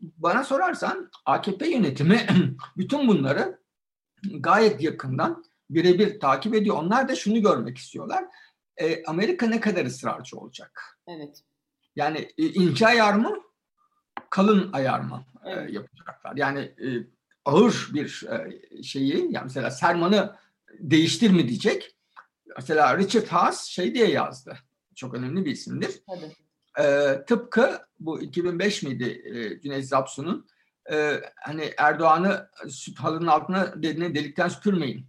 bana 0.00 0.44
sorarsan 0.44 1.10
AKP 1.26 1.68
yönetimi 1.68 2.26
bütün 2.76 3.08
bunları 3.08 3.60
gayet 4.38 4.82
yakından 4.82 5.44
birebir 5.70 6.20
takip 6.20 6.54
ediyor. 6.54 6.76
Onlar 6.76 7.08
da 7.08 7.16
şunu 7.16 7.42
görmek 7.42 7.78
istiyorlar. 7.78 8.24
E, 8.76 9.04
Amerika 9.04 9.46
ne 9.46 9.60
kadar 9.60 9.84
ısrarcı 9.86 10.36
olacak? 10.36 10.98
Evet. 11.08 11.42
Yani 11.96 12.18
e, 12.38 12.44
ince 12.44 12.86
ayar 12.86 13.14
mı, 13.14 13.38
kalın 14.30 14.72
ayar 14.72 15.00
mı 15.00 15.24
e, 15.44 15.50
evet. 15.50 15.70
e, 15.70 15.72
yapacaklar? 15.72 16.36
Yani 16.36 16.60
e, 16.60 16.88
ağır 17.50 17.88
bir 17.94 18.24
e, 18.30 18.82
şeyi, 18.82 19.28
yani 19.30 19.44
mesela 19.44 19.70
sermanı 19.70 20.36
değiştir 20.80 21.30
mi 21.30 21.48
diyecek 21.48 21.96
Mesela 22.56 22.98
Richard 22.98 23.26
Haas 23.26 23.66
şey 23.66 23.94
diye 23.94 24.10
yazdı. 24.10 24.58
Çok 24.94 25.14
önemli 25.14 25.44
bir 25.44 25.50
isimdir. 25.50 26.02
Tabii. 26.06 26.34
Ee, 26.78 27.24
tıpkı 27.26 27.80
bu 28.00 28.20
2005 28.20 28.82
miydi 28.82 29.22
e, 29.24 29.60
Cüneyt 29.60 29.86
Zapsu'nun 29.86 30.48
e, 30.92 31.20
hani 31.36 31.70
Erdoğan'ı 31.78 32.50
halının 32.96 33.26
altına 33.26 33.82
dediğine 33.82 34.14
delikten 34.14 34.48
süpürmeyin 34.48 35.06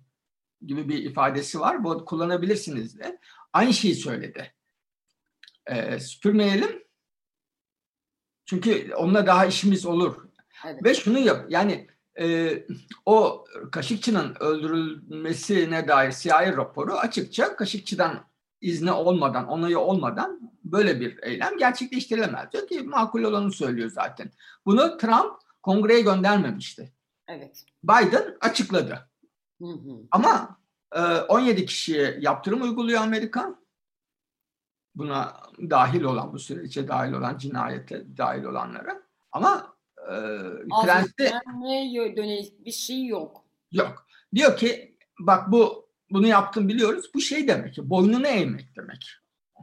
gibi 0.61 0.89
bir 0.89 1.03
ifadesi 1.03 1.59
var. 1.59 1.83
Bu 1.83 2.05
kullanabilirsiniz 2.05 2.99
de. 2.99 3.19
Aynı 3.53 3.73
şeyi 3.73 3.95
söyledi. 3.95 4.53
E, 5.65 5.99
süpürmeyelim. 5.99 6.83
Çünkü 8.45 8.93
onunla 8.93 9.27
daha 9.27 9.45
işimiz 9.45 9.85
olur. 9.85 10.29
Evet. 10.65 10.83
Ve 10.83 10.93
şunu 10.93 11.19
yap 11.19 11.45
yani 11.49 11.87
e, 12.19 12.57
o 13.05 13.45
Kaşıkçı'nın 13.71 14.35
öldürülmesine 14.39 15.87
dair 15.87 16.11
CIA 16.11 16.57
raporu 16.57 16.93
açıkça 16.93 17.55
Kaşıkçı'dan 17.55 18.25
izni 18.61 18.91
olmadan, 18.91 19.47
onayı 19.47 19.79
olmadan 19.79 20.51
böyle 20.63 20.99
bir 20.99 21.23
eylem 21.23 21.57
gerçekleştirilemez. 21.57 22.51
Diyor 22.51 22.67
ki 22.67 22.83
makul 22.83 23.23
olanı 23.23 23.51
söylüyor 23.51 23.89
zaten. 23.89 24.31
Bunu 24.65 24.97
Trump 24.97 25.33
kongreye 25.63 26.01
göndermemişti. 26.01 26.93
Evet. 27.27 27.65
Biden 27.83 28.37
açıkladı. 28.41 29.09
Hı 29.61 29.67
hı. 29.67 29.97
Ama 30.11 30.59
e, 30.95 31.01
17 31.01 31.65
kişiye 31.65 32.17
yaptırım 32.21 32.61
uyguluyor 32.61 33.01
Amerika. 33.01 33.55
Buna 34.95 35.41
dahil 35.69 36.03
olan, 36.03 36.33
bu 36.33 36.39
sürece 36.39 36.87
dahil 36.87 37.13
olan, 37.13 37.37
cinayete 37.37 38.17
dahil 38.17 38.43
olanlara. 38.43 39.01
Ama 39.31 39.75
e, 40.09 40.15
prensi 40.83 41.33
dönelik 42.17 42.65
bir 42.65 42.71
şey 42.71 43.05
yok. 43.05 43.45
Yok. 43.71 44.07
Diyor 44.35 44.57
ki 44.57 44.97
bak 45.19 45.51
bu 45.51 45.89
bunu 46.11 46.27
yaptım 46.27 46.67
biliyoruz. 46.69 47.05
Bu 47.15 47.21
şey 47.21 47.47
demek 47.47 47.73
ki 47.73 47.89
boynunu 47.89 48.27
eğmek 48.27 48.75
demek. 48.75 49.05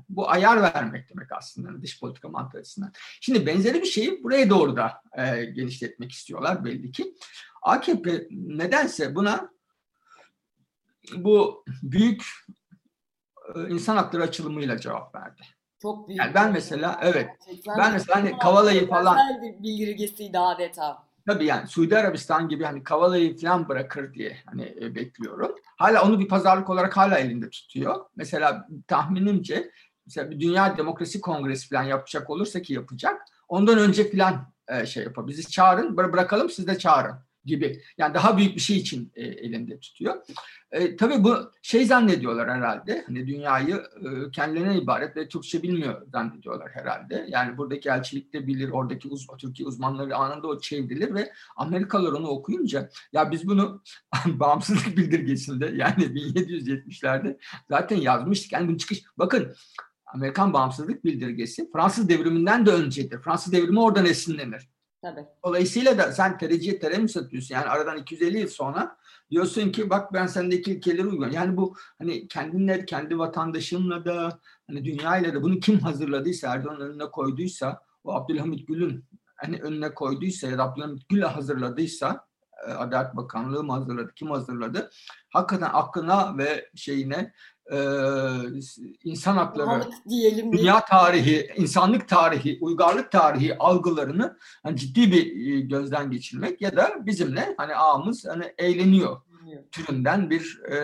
Bu 0.09 0.31
ayar 0.31 0.63
vermek 0.63 1.11
demek 1.11 1.33
aslında 1.33 1.83
dış 1.83 2.01
politika 2.01 2.29
mantığı 2.29 2.59
açısından. 2.59 2.93
Şimdi 3.21 3.47
benzeri 3.47 3.83
bir 3.83 3.87
şeyi 3.87 4.25
buraya 4.25 4.51
doğru 4.51 4.77
da 4.77 5.03
e, 5.19 5.45
genişletmek 5.45 6.13
istiyorlar 6.13 6.65
belli 6.65 6.93
ki. 6.93 7.15
AKP 7.63 8.27
nedense 8.31 9.15
buna 9.15 9.51
bu 11.17 11.65
büyük 11.83 12.25
e, 13.55 13.69
insan 13.69 13.97
hakları 13.97 14.23
açılımıyla 14.23 14.79
cevap 14.79 15.15
verdi. 15.15 15.43
Çok 15.83 16.09
büyük. 16.09 16.21
Yani 16.21 16.35
ben 16.35 16.53
mesela 16.53 17.01
evet. 17.03 17.31
Gerçekten 17.47 17.79
ben 17.79 17.93
mesela 17.93 18.17
hani 18.17 18.39
Kavala'yı 18.39 18.89
falan 18.89 19.19
bir 19.43 19.63
bildirgesiydi 19.63 20.39
adeta. 20.39 21.09
Tabii 21.27 21.47
yani 21.47 21.69
Suudi 21.69 21.99
Arabistan 21.99 22.49
gibi 22.49 22.65
hani 22.65 22.83
Kavala'yı 22.83 23.37
falan 23.39 23.69
bırakır 23.69 24.15
diye 24.15 24.37
hani 24.47 24.75
e, 24.81 24.95
bekliyorum. 24.95 25.55
Hala 25.77 26.05
onu 26.05 26.19
bir 26.19 26.29
pazarlık 26.29 26.71
olarak 26.71 26.97
hala 26.97 27.19
elinde 27.19 27.51
tutuyor. 27.51 28.05
Mesela 28.17 28.69
tahminimce 28.87 29.71
mesela 30.07 30.31
bir 30.31 30.41
Dünya 30.41 30.77
Demokrasi 30.77 31.21
Kongresi 31.21 31.69
falan 31.69 31.83
yapacak 31.83 32.31
olursa 32.31 32.63
ki 32.63 32.75
yapacak. 32.75 33.23
Ondan 33.49 33.79
önce 33.79 34.11
falan 34.11 34.53
e, 34.69 34.87
şey 34.87 35.05
yapar. 35.05 35.27
Bizi 35.27 35.51
çağırın, 35.51 35.97
bırakalım 35.97 36.51
siz 36.51 36.67
de 36.67 36.79
çağırın 36.79 37.28
gibi. 37.49 37.83
Yani 37.99 38.15
daha 38.15 38.39
büyük 38.39 38.57
bir 38.57 38.61
şey 38.61 38.77
için 38.77 39.13
e, 39.15 39.23
elinde 39.23 39.81
tutuyor. 39.81 40.15
E, 40.71 40.97
tabii 40.97 41.25
bu 41.25 41.53
şey 41.63 41.85
zannediyorlar 41.85 42.51
herhalde. 42.51 43.05
Hani 43.07 43.27
dünyayı 43.27 43.75
e, 43.77 44.31
kendilerine 44.33 44.79
ibaret 44.79 45.17
ve 45.17 45.29
Türkçe 45.29 45.63
bilmiyor 45.63 46.07
zannediyorlar 46.13 46.71
herhalde. 46.71 47.27
Yani 47.29 47.59
buradaki 47.59 47.89
elçilik 47.89 48.33
de 48.33 48.47
bilir, 48.47 48.71
oradaki 48.71 49.09
uz 49.09 49.27
Türkiye 49.39 49.69
uzmanları 49.69 50.17
anında 50.17 50.47
o 50.47 50.61
çevrilir 50.61 51.15
ve 51.15 51.33
Amerikalılar 51.57 52.13
onu 52.13 52.29
okuyunca 52.29 52.91
ya 53.13 53.31
biz 53.31 53.49
bunu 53.49 53.83
bağımsızlık 54.27 54.97
bildirgesinde 54.97 55.67
yani 55.67 56.05
1770'lerde 56.05 57.39
zaten 57.69 57.97
yazmıştık. 57.97 58.53
Yani 58.53 58.69
bunu 58.69 58.79
çıkış 58.79 59.03
bakın 59.19 59.55
Amerikan 60.15 60.53
bağımsızlık 60.53 61.05
bildirgesi 61.05 61.73
Fransız 61.73 62.09
devriminden 62.09 62.67
de 62.67 62.71
öncedir. 62.71 63.19
Fransız 63.19 63.53
devrimi 63.53 63.81
oradan 63.81 64.07
esinlenir. 64.07 64.69
Tabii. 65.03 65.27
Dolayısıyla 65.45 65.99
da 65.99 66.13
sen 66.13 66.39
tereciye 66.39 66.79
tere 66.79 66.99
mi 66.99 67.09
satıyorsun? 67.09 67.55
Yani 67.55 67.67
aradan 67.67 67.99
250 67.99 68.39
yıl 68.39 68.49
sonra 68.49 68.97
diyorsun 69.31 69.71
ki 69.71 69.91
bak 69.91 70.13
ben 70.13 70.27
sendeki 70.27 70.73
ilkeleri 70.73 71.07
uyguluyorum. 71.07 71.35
Yani 71.35 71.57
bu 71.57 71.77
hani 71.99 72.29
kendinle, 72.29 72.85
kendi 72.85 73.19
vatandaşınla 73.19 74.05
da 74.05 74.41
hani 74.67 74.85
dünyayla 74.85 75.35
da 75.35 75.43
bunu 75.43 75.61
kim 75.61 75.79
hazırladıysa, 75.79 76.55
Erdoğan'ın 76.55 76.91
önüne 76.91 77.11
koyduysa, 77.11 77.83
o 78.05 78.15
Abdülhamit 78.15 78.69
Gül'ün 78.69 79.05
hani 79.37 79.61
önüne 79.63 79.95
koyduysa 79.95 80.47
ya 80.47 80.59
da 80.59 80.65
Abdülhamit 80.65 81.09
Gül 81.09 81.23
hazırladıysa 81.23 82.27
e, 82.67 82.71
Adalet 82.73 83.17
Bakanlığı 83.17 83.65
mı 83.65 83.73
hazırladı, 83.73 84.13
kim 84.15 84.31
hazırladı? 84.31 84.91
Hakikaten 85.29 85.71
aklına 85.73 86.39
ve 86.39 86.71
şeyine 86.75 87.33
e, 87.73 87.79
insan 89.05 89.37
hakları, 89.37 89.85
diyelim 90.09 90.53
dünya 90.53 90.85
tarihi, 90.85 91.49
insanlık 91.57 92.09
tarihi, 92.09 92.59
uygarlık 92.61 93.13
tarihi 93.13 93.59
algılarını 93.59 94.39
hani 94.63 94.77
ciddi 94.77 95.13
bir 95.13 95.53
e, 95.53 95.61
gözden 95.61 96.11
geçirmek 96.11 96.61
ya 96.61 96.77
da 96.77 97.07
bizimle 97.07 97.55
hani 97.57 97.75
ağımız 97.75 98.27
hani 98.27 98.55
eğleniyor 98.59 99.17
türünden 99.73 100.31
bir 100.31 100.63
e, 100.71 100.77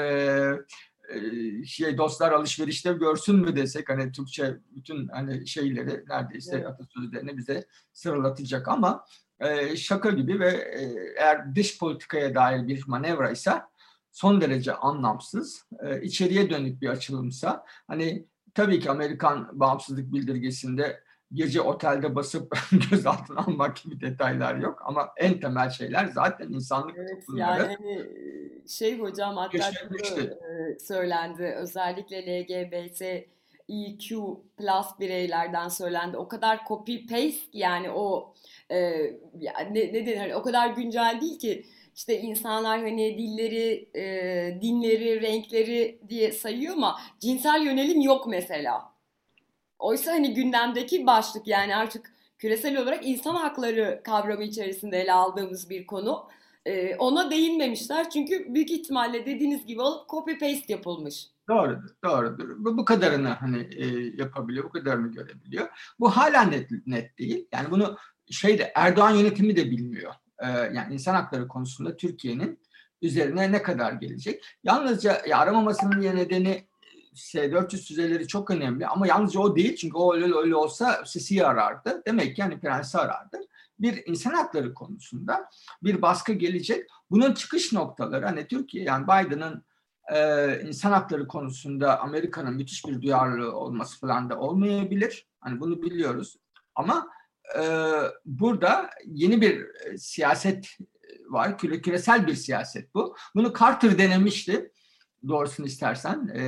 e, 1.09 1.65
şey 1.65 1.99
dostlar 1.99 2.33
alışverişte 2.33 2.93
görsün 2.93 3.37
mü 3.37 3.57
desek 3.57 3.89
hani 3.89 4.13
Türkçe 4.13 4.57
bütün 4.77 5.09
hani 5.09 5.47
şeyleri 5.47 6.05
neredeyse 6.09 6.57
evet. 6.57 6.67
atasözlerini 6.67 7.37
bize 7.37 7.67
sıralatacak 7.93 8.69
ama 8.69 9.05
e, 9.41 9.77
şaka 9.77 10.11
gibi 10.11 10.41
ve 10.41 10.49
e, 10.51 10.95
eğer 11.19 11.55
dış 11.55 11.79
politikaya 11.79 12.35
dair 12.35 12.69
bir 12.69 12.85
manevra 12.87 13.31
ise 13.31 13.53
son 14.15 14.41
derece 14.41 14.75
anlamsız, 14.75 15.67
e, 15.83 16.03
içeriye 16.03 16.51
dönük 16.51 16.83
bir 16.83 16.89
açılımsa 16.89 17.65
hani 17.87 18.27
tabii 18.55 18.81
ki 18.81 18.91
Amerikan 18.91 19.61
bağımsızlık 19.61 20.13
bildirgesinde 20.13 21.01
gece 21.33 21.61
otelde 21.61 22.15
basıp 22.15 22.59
gözaltına 22.91 23.41
almak 23.41 23.77
gibi 23.77 24.01
detaylar 24.01 24.55
yok 24.55 24.83
ama 24.85 25.11
en 25.17 25.41
temel 25.41 25.71
şeyler 25.71 26.07
zaten 26.07 26.49
insanlık 26.49 26.97
evet, 26.99 27.25
Yani 27.37 27.63
hani 27.63 28.11
şey 28.69 28.99
hocam 28.99 29.37
hatta 29.37 29.71
e, 30.21 30.79
söylendi 30.79 31.43
özellikle 31.43 32.41
LGBT 32.41 33.03
EQ 33.69 34.41
plus 34.57 34.87
bireylerden 35.01 35.69
söylendi. 35.69 36.17
O 36.17 36.29
kadar 36.29 36.61
copy 36.69 36.97
paste 36.97 37.49
yani 37.53 37.91
o 37.91 38.35
e, 38.71 38.91
ne, 39.71 39.93
ne 39.93 40.07
denir 40.07 40.17
hani 40.17 40.35
o 40.35 40.43
kadar 40.43 40.71
güncel 40.71 41.19
değil 41.21 41.39
ki 41.39 41.67
işte 41.95 42.21
insanlar 42.21 42.81
hani 42.81 43.19
dilleri, 43.19 43.89
e, 43.95 44.03
dinleri, 44.63 45.23
renkleri 45.23 46.01
diye 46.09 46.33
sayıyor 46.33 46.75
ama 46.75 47.01
cinsel 47.21 47.63
yönelim 47.63 48.01
yok 48.01 48.27
mesela. 48.27 48.95
Oysa 49.79 50.13
hani 50.13 50.35
gündemdeki 50.35 51.07
başlık 51.07 51.47
yani 51.47 51.77
artık 51.77 52.13
küresel 52.39 52.83
olarak 52.83 53.07
insan 53.07 53.35
hakları 53.35 54.01
kavramı 54.05 54.43
içerisinde 54.43 55.01
ele 55.01 55.13
aldığımız 55.13 55.71
bir 55.71 55.87
konu. 55.87 56.29
E, 56.67 56.97
ona 56.97 57.31
değinmemişler 57.31 58.11
çünkü 58.11 58.55
büyük 58.55 58.71
ihtimalle 58.71 59.27
dediğiniz 59.27 59.67
gibi 59.67 59.83
alıp 59.83 60.09
copy 60.09 60.33
paste 60.33 60.73
yapılmış. 60.73 61.27
Doğrudur, 61.49 61.89
doğrudur. 62.05 62.65
Bu, 62.65 62.79
bu 62.79 62.85
kadarını 62.85 63.29
hani 63.29 63.69
e, 63.77 63.87
yapabiliyor, 64.17 64.65
bu 64.65 64.71
kadarını 64.71 65.13
görebiliyor. 65.13 65.69
Bu 66.01 66.11
hala 66.11 66.43
net, 66.43 66.71
net 66.87 67.19
değil. 67.19 67.49
Yani 67.53 67.71
bunu 67.71 67.97
şeyde 68.31 68.73
Erdoğan 68.75 69.11
yönetimi 69.11 69.57
de 69.57 69.71
bilmiyor. 69.71 70.15
E, 70.39 70.49
yani 70.49 70.95
insan 70.95 71.15
hakları 71.15 71.49
konusunda 71.49 71.97
Türkiye'nin 71.97 72.61
üzerine 73.03 73.53
ne 73.53 73.63
kadar 73.63 73.93
gelecek. 73.93 74.45
Yalnızca 74.65 75.23
ya 75.27 75.39
aramamasının 75.39 76.01
nedeni 76.01 76.67
S-400 77.15 77.87
füzeleri 77.89 78.27
çok 78.27 78.51
önemli 78.51 78.87
ama 78.87 79.07
yalnızca 79.07 79.41
o 79.41 79.57
değil 79.57 79.77
çünkü 79.77 79.97
o 79.97 80.15
öyle, 80.15 80.35
öyle 80.35 80.57
olsa 80.57 81.03
Sisi'yi 81.07 81.47
arardı. 81.47 82.03
Demek 82.07 82.37
ki 82.37 82.41
yani 82.41 82.61
Prens'i 82.61 82.99
arardı. 82.99 83.41
Bir 83.79 84.03
insan 84.07 84.31
hakları 84.31 84.75
konusunda 84.75 85.51
bir 85.83 86.03
baskı 86.03 86.33
gelecek. 86.33 86.91
Bunun 87.11 87.35
çıkış 87.35 87.73
noktaları 87.73 88.27
hani 88.27 88.47
Türkiye 88.47 88.85
yani 88.85 89.05
Biden'ın 89.05 89.65
e, 90.13 90.61
insan 90.67 90.93
hakları 90.93 91.29
konusunda 91.29 92.01
Amerika'nın 92.01 92.55
müthiş 92.55 92.85
bir 92.87 93.03
duyarlılığı 93.03 93.57
olması 93.57 94.01
falan 94.01 94.31
da 94.31 94.39
olmayabilir. 94.39 95.27
Hani 95.41 95.61
bunu 95.61 95.83
biliyoruz. 95.83 96.37
Ama 96.75 97.09
e, 97.59 97.65
burada 98.25 98.91
yeni 99.07 99.41
bir 99.41 99.67
siyaset 99.97 100.79
var. 101.29 101.59
Küre, 101.59 101.81
küresel 101.81 102.27
bir 102.27 102.35
siyaset 102.35 102.95
bu. 102.95 103.17
Bunu 103.35 103.53
Carter 103.61 103.99
denemişti. 103.99 104.73
Doğrusunu 105.29 105.67
istersen. 105.67 106.29
E, 106.35 106.45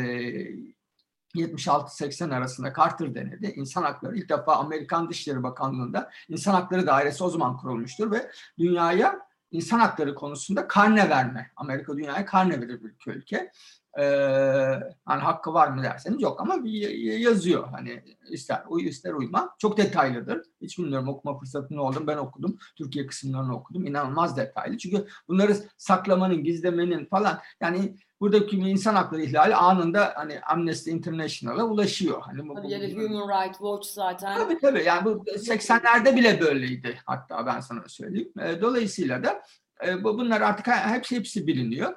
76-80 1.35 2.35
arasında 2.35 2.73
Carter 2.77 3.15
denedi. 3.15 3.47
İnsan 3.47 3.83
hakları 3.83 4.17
ilk 4.17 4.29
defa 4.29 4.57
Amerikan 4.57 5.11
Dışişleri 5.11 5.43
Bakanlığı'nda 5.43 6.11
insan 6.29 6.53
hakları 6.53 6.87
dairesi 6.87 7.25
o 7.25 7.29
zaman 7.31 7.57
kurulmuştur 7.57 8.11
ve 8.11 8.31
dünyaya 8.59 9.21
insan 9.51 9.79
hakları 9.79 10.15
konusunda 10.15 10.69
karne 10.69 11.11
verme. 11.11 11.51
Amerika 11.57 11.97
dünyaya 11.97 12.25
karne 12.25 12.61
verir 12.61 12.81
bir 12.85 13.13
ülke. 13.13 13.53
Ee, 13.99 14.81
hani 15.05 15.23
hakkı 15.23 15.55
var 15.55 15.69
mı 15.69 15.83
derseniz 15.83 16.23
yok 16.23 16.41
ama 16.41 16.57
yazıyor 17.19 17.69
hani 17.69 18.03
ister 18.31 18.63
uy 18.69 18.89
ister 18.89 19.13
uyma. 19.13 19.55
Çok 19.59 19.77
detaylıdır. 19.77 20.43
Hiç 20.61 20.79
bilmiyorum 20.79 21.09
okuma 21.09 21.39
fırsatı 21.39 21.77
ne 21.77 21.81
oldu. 21.81 22.07
Ben 22.07 22.17
okudum. 22.17 22.59
Türkiye 22.77 23.07
kısımlarını 23.07 23.57
okudum. 23.57 23.87
İnanılmaz 23.87 24.37
detaylı. 24.37 24.79
Çünkü 24.79 25.07
bunları 25.29 25.57
saklamanın, 25.77 26.45
gizlemenin 26.45 27.05
falan 27.07 27.39
yani 27.61 27.97
buradaki 28.21 28.57
insan 28.57 28.95
hakları 28.95 29.23
ihlali 29.23 29.55
anında 29.55 30.13
hani 30.17 30.41
Amnesty 30.41 30.91
International'a 30.91 31.65
ulaşıyor. 31.65 32.23
Hani 32.23 32.49
bu, 32.49 32.55
tabii 32.55 32.71
ya 32.71 32.81
da 32.81 32.87
Human 32.87 33.29
Rights 33.29 33.59
Watch 33.59 33.89
zaten. 33.89 34.39
Tabii 34.39 34.59
tabii 34.59 34.85
yani 34.85 35.05
bu 35.05 35.25
80'lerde 35.27 36.17
bile 36.17 36.41
böyleydi 36.41 36.99
hatta 37.07 37.47
ben 37.47 37.61
sana 37.61 37.83
söyleyeyim. 37.89 38.33
Dolayısıyla 38.61 39.25
da 39.25 39.43
bunlar 40.03 40.41
artık 40.41 40.67
hepsi 40.67 41.17
hepsi 41.17 41.47
biliniyor 41.47 41.95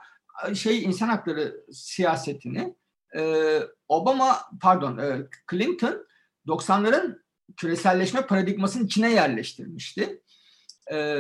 şey 0.54 0.84
insan 0.84 1.08
hakları 1.08 1.66
siyasetini 1.72 2.76
e, 3.16 3.60
Obama 3.88 4.38
pardon 4.62 4.98
e, 4.98 5.28
Clinton 5.52 6.08
90'ların 6.48 7.20
küreselleşme 7.58 8.22
paradigmasının 8.22 8.86
içine 8.86 9.12
yerleştirmişti. 9.12 10.22
E, 10.92 11.20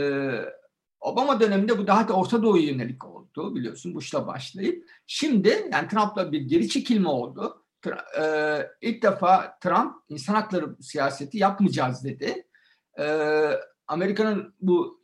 Obama 0.99 1.39
döneminde 1.39 1.77
bu 1.77 1.87
daha 1.87 2.07
da 2.07 2.13
Orta 2.13 2.43
Doğu'ya 2.43 2.63
yönelik 2.63 3.05
oldu 3.05 3.55
biliyorsun 3.55 3.95
Bush'la 3.95 4.27
başlayıp. 4.27 4.89
Şimdi 5.07 5.69
yani 5.71 5.87
Trump'la 5.87 6.31
bir 6.31 6.41
geri 6.41 6.69
çekilme 6.69 7.09
oldu. 7.09 7.65
E, 8.21 8.23
ilk 8.81 9.03
defa 9.03 9.57
Trump 9.59 9.95
insan 10.09 10.33
hakları 10.33 10.75
siyaseti 10.81 11.37
yapmayacağız 11.37 12.03
dedi. 12.03 12.47
E, 12.99 13.05
Amerika'nın 13.87 14.53
bu 14.61 15.01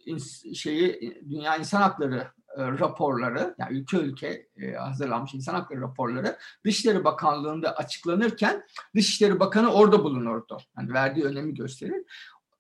şeyi 0.56 1.22
Dünya 1.30 1.58
İnsan 1.58 1.82
Hakları 1.82 2.28
raporları, 2.58 3.56
yani 3.58 3.78
ülke 3.78 3.98
ülke 3.98 4.48
e, 4.58 4.72
hazırlanmış 4.72 5.34
insan 5.34 5.54
hakları 5.54 5.82
raporları 5.82 6.38
Dışişleri 6.66 7.04
Bakanlığı'nda 7.04 7.76
açıklanırken 7.76 8.64
Dışişleri 8.96 9.40
Bakanı 9.40 9.74
orada 9.74 10.04
bulunurdu. 10.04 10.58
Yani 10.78 10.94
verdiği 10.94 11.26
önemi 11.26 11.54
gösterir. 11.54 12.06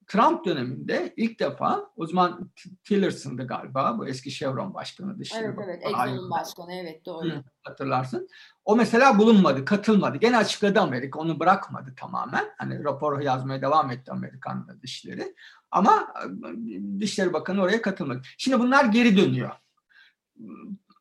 Trump 0.07 0.45
döneminde 0.45 1.13
ilk 1.17 1.39
defa 1.39 1.89
o 1.95 2.07
zaman 2.07 2.49
Tillerson'dı 2.83 3.47
galiba 3.47 3.97
bu 3.97 4.07
eski 4.07 4.31
Chevron 4.31 4.73
başkanı 4.73 5.19
Dışişleri 5.19 5.45
Evet 5.45 5.59
evet 5.63 5.83
Exxon'un 5.83 6.29
başkanı 6.29 6.73
evet 6.73 7.05
doğru. 7.05 7.29
Hı, 7.29 7.43
hatırlarsın. 7.63 8.29
O 8.65 8.75
mesela 8.75 9.17
bulunmadı, 9.17 9.65
katılmadı. 9.65 10.17
Gene 10.17 10.37
açıkladı 10.37 10.79
Amerika 10.79 11.19
onu 11.19 11.39
bırakmadı 11.39 11.93
tamamen. 11.97 12.45
Hani 12.57 12.83
raporu 12.83 13.23
yazmaya 13.23 13.61
devam 13.61 13.91
etti 13.91 14.11
Amerikan 14.11 14.79
dışişleri. 14.83 15.35
Ama 15.71 16.13
e, 16.23 16.99
Dışişleri 16.99 17.33
Bakanı 17.33 17.61
oraya 17.61 17.81
katılmadı. 17.81 18.21
Şimdi 18.37 18.59
bunlar 18.59 18.85
geri 18.85 19.17
dönüyor. 19.17 19.51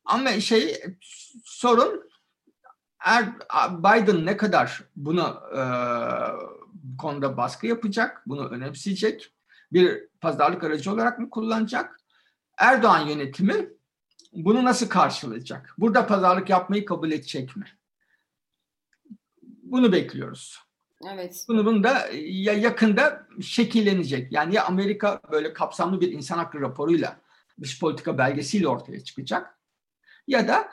Ama 0.05 0.41
şey 0.41 0.83
sorun 1.45 2.11
er, 3.05 3.25
Biden 3.71 4.27
ne 4.27 4.37
kadar 4.37 4.83
bunu 4.97 5.41
e, 5.57 5.63
konuda 6.99 7.37
baskı 7.37 7.67
yapacak, 7.67 8.23
bunu 8.27 8.49
önemseyecek, 8.49 9.35
bir 9.73 10.09
pazarlık 10.21 10.65
aracı 10.65 10.93
olarak 10.93 11.19
mı 11.19 11.31
kullanacak? 11.31 12.01
Erdoğan 12.59 13.07
yönetimi 13.07 13.69
bunu 14.33 14.65
nasıl 14.65 14.89
karşılayacak? 14.89 15.75
Burada 15.79 16.07
pazarlık 16.07 16.51
yapmayı 16.51 16.85
kabul 16.85 17.11
edecek 17.11 17.57
mi? 17.57 17.67
Bunu 19.43 19.93
bekliyoruz. 19.93 20.59
Evet. 21.13 21.45
Bunu, 21.49 21.67
bunu 21.67 21.85
da 21.85 22.09
ya 22.15 22.53
yakında 22.53 23.27
şekillenecek. 23.43 24.33
Yani 24.33 24.55
ya 24.55 24.65
Amerika 24.65 25.21
böyle 25.33 25.53
kapsamlı 25.53 26.01
bir 26.01 26.13
insan 26.13 26.39
hakları 26.39 26.63
raporuyla 26.63 27.21
dış 27.63 27.81
politika 27.81 28.19
belgesiyle 28.19 28.69
ortaya 28.69 29.05
çıkacak. 29.05 29.59
Ya 30.27 30.49
da 30.49 30.69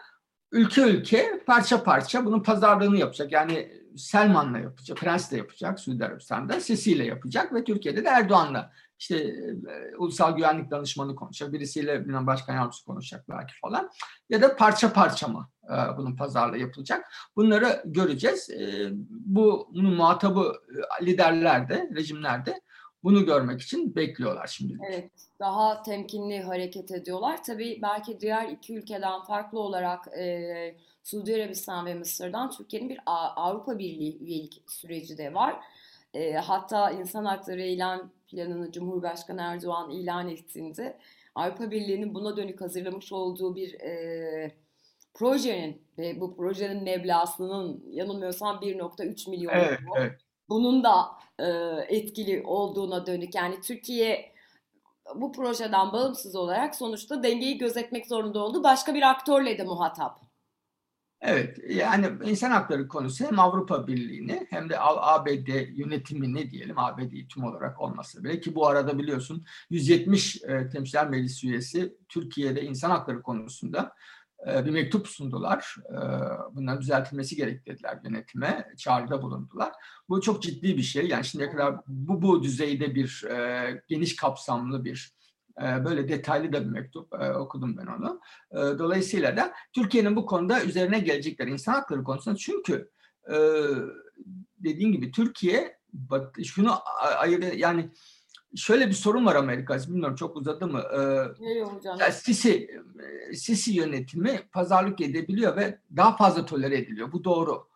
ülke 0.51 0.81
ülke 0.81 1.43
parça 1.45 1.83
parça 1.83 2.25
bunun 2.25 2.43
pazarlığını 2.43 2.97
yapacak. 2.97 3.31
Yani 3.31 3.81
Selman'la 3.97 4.59
yapacak, 4.59 4.97
Prens'le 4.97 5.31
yapacak, 5.31 5.79
Suudi 5.79 6.05
Arabistan'da, 6.05 6.59
Sisi'yle 6.59 7.05
yapacak 7.05 7.53
ve 7.53 7.63
Türkiye'de 7.63 8.05
de 8.05 8.09
Erdoğan'la 8.09 8.71
işte 8.99 9.15
e, 9.15 9.95
ulusal 9.97 10.35
güvenlik 10.35 10.71
danışmanı 10.71 11.15
konuşacak, 11.15 11.53
birisiyle 11.53 12.05
bilmem 12.05 12.27
başkan 12.27 12.53
yardımcısı 12.53 12.85
konuşacak 12.85 13.29
belki 13.29 13.53
falan. 13.61 13.89
Ya 14.29 14.41
da 14.41 14.55
parça 14.55 14.93
parça 14.93 15.27
mı 15.27 15.49
e, 15.63 15.97
bunun 15.97 16.15
pazarlığı 16.15 16.57
yapılacak? 16.57 17.05
Bunları 17.35 17.83
göreceğiz. 17.85 18.49
E, 18.49 18.89
bu 19.09 19.69
bunun 19.73 19.93
muhatabı 19.93 20.53
e, 21.01 21.05
liderlerde, 21.05 21.89
rejimlerde 21.95 22.61
bunu 23.03 23.25
görmek 23.25 23.61
için 23.61 23.95
bekliyorlar 23.95 24.47
şimdi. 24.47 24.77
Evet, 24.87 25.11
daha 25.39 25.83
temkinli 25.83 26.41
hareket 26.41 26.91
ediyorlar. 26.91 27.43
Tabii 27.43 27.79
belki 27.81 28.19
diğer 28.19 28.49
iki 28.49 28.77
ülkeden 28.77 29.21
farklı 29.21 29.59
olarak 29.59 30.07
e, 30.17 30.75
Suudi 31.03 31.35
Arabistan 31.35 31.85
ve 31.85 31.93
Mısır'dan 31.93 32.51
Türkiye'nin 32.51 32.89
bir 32.89 32.99
Avrupa 33.05 33.79
Birliği 33.79 34.17
üyelik 34.19 34.63
süreci 34.67 35.17
de 35.17 35.33
var. 35.33 35.55
E, 36.13 36.33
hatta 36.33 36.91
insan 36.91 37.25
hakları 37.25 37.61
ilan 37.61 38.11
planını 38.27 38.71
Cumhurbaşkanı 38.71 39.41
Erdoğan 39.41 39.91
ilan 39.91 40.29
ettiğinde 40.29 40.97
Avrupa 41.35 41.71
Birliği'nin 41.71 42.13
buna 42.13 42.37
dönük 42.37 42.61
hazırlamış 42.61 43.11
olduğu 43.11 43.55
bir 43.55 43.73
e, 43.73 44.51
projenin 45.13 45.81
ve 45.97 46.21
bu 46.21 46.35
projenin 46.35 46.83
meblağının 46.83 47.83
yanılmıyorsam 47.91 48.55
1.3 48.55 49.29
milyon 49.29 49.53
evet, 49.53 49.79
Evet 49.97 50.19
bunun 50.51 50.83
da 50.83 51.07
e, 51.39 51.45
etkili 51.87 52.43
olduğuna 52.45 53.05
dönük. 53.05 53.35
Yani 53.35 53.61
Türkiye 53.61 54.31
bu 55.15 55.31
projeden 55.31 55.93
bağımsız 55.93 56.35
olarak 56.35 56.75
sonuçta 56.75 57.23
dengeyi 57.23 57.57
gözetmek 57.57 58.07
zorunda 58.07 58.39
oldu. 58.39 58.63
Başka 58.63 58.93
bir 58.93 59.09
aktörle 59.09 59.57
de 59.57 59.63
muhatap. 59.63 60.19
Evet, 61.21 61.57
yani 61.69 62.07
insan 62.25 62.51
hakları 62.51 62.87
konusu 62.87 63.25
hem 63.25 63.39
Avrupa 63.39 63.87
Birliği'ni 63.87 64.47
hem 64.49 64.69
de 64.69 64.79
ABD 64.79 65.47
yönetimini 65.77 66.51
diyelim, 66.51 66.79
ABD'yi 66.79 67.27
tüm 67.27 67.43
olarak 67.43 67.81
olması 67.81 68.23
bile 68.23 68.39
ki 68.39 68.55
bu 68.55 68.67
arada 68.67 68.99
biliyorsun 68.99 69.45
170 69.69 70.43
e, 70.43 70.69
temsilciler 70.69 71.09
meclis 71.09 71.43
üyesi 71.43 71.97
Türkiye'de 72.09 72.61
insan 72.61 72.89
hakları 72.89 73.21
konusunda 73.21 73.93
bir 74.47 74.71
mektup 74.71 75.07
sundular. 75.07 75.75
E, 75.89 75.97
bunların 76.55 76.81
düzeltilmesi 76.81 77.35
gerek 77.35 77.65
dediler 77.65 77.99
yönetime. 78.03 78.67
Çağrıda 78.77 79.21
bulundular. 79.21 79.71
Bu 80.09 80.21
çok 80.21 80.43
ciddi 80.43 80.77
bir 80.77 80.81
şey. 80.81 81.07
Yani 81.07 81.25
şimdiye 81.25 81.49
kadar 81.49 81.75
bu, 81.87 82.21
bu 82.21 82.43
düzeyde 82.43 82.95
bir 82.95 83.23
e, 83.29 83.83
geniş 83.87 84.15
kapsamlı 84.15 84.85
bir 84.85 85.21
böyle 85.61 86.07
detaylı 86.07 86.53
da 86.53 86.61
bir 86.61 86.69
mektup 86.69 87.13
okudum 87.35 87.77
ben 87.77 87.85
onu. 87.85 88.21
Dolayısıyla 88.79 89.37
da 89.37 89.53
Türkiye'nin 89.73 90.15
bu 90.15 90.25
konuda 90.25 90.63
üzerine 90.63 90.99
gelecekler 90.99 91.47
insan 91.47 91.73
hakları 91.73 92.03
konusunda 92.03 92.37
çünkü 92.37 92.89
dediğim 94.57 94.91
gibi 94.91 95.11
Türkiye 95.11 95.77
şunu 96.43 96.71
ayır 97.17 97.53
yani 97.53 97.91
şöyle 98.55 98.87
bir 98.87 98.93
sorun 98.93 99.25
var 99.25 99.35
Amerika. 99.35 99.77
Bilmiyorum 99.77 100.15
çok 100.15 100.37
uzadı 100.37 100.67
mı? 100.67 100.79
Ee, 100.79 101.61
hocam? 101.61 101.97
Sisi, 102.11 102.81
Sisi 103.33 103.71
yönetimi 103.71 104.39
pazarlık 104.51 105.01
edebiliyor 105.01 105.55
ve 105.55 105.79
daha 105.95 106.15
fazla 106.15 106.45
tolere 106.45 106.77
ediliyor. 106.77 107.11
Bu 107.11 107.23
doğru. 107.23 107.67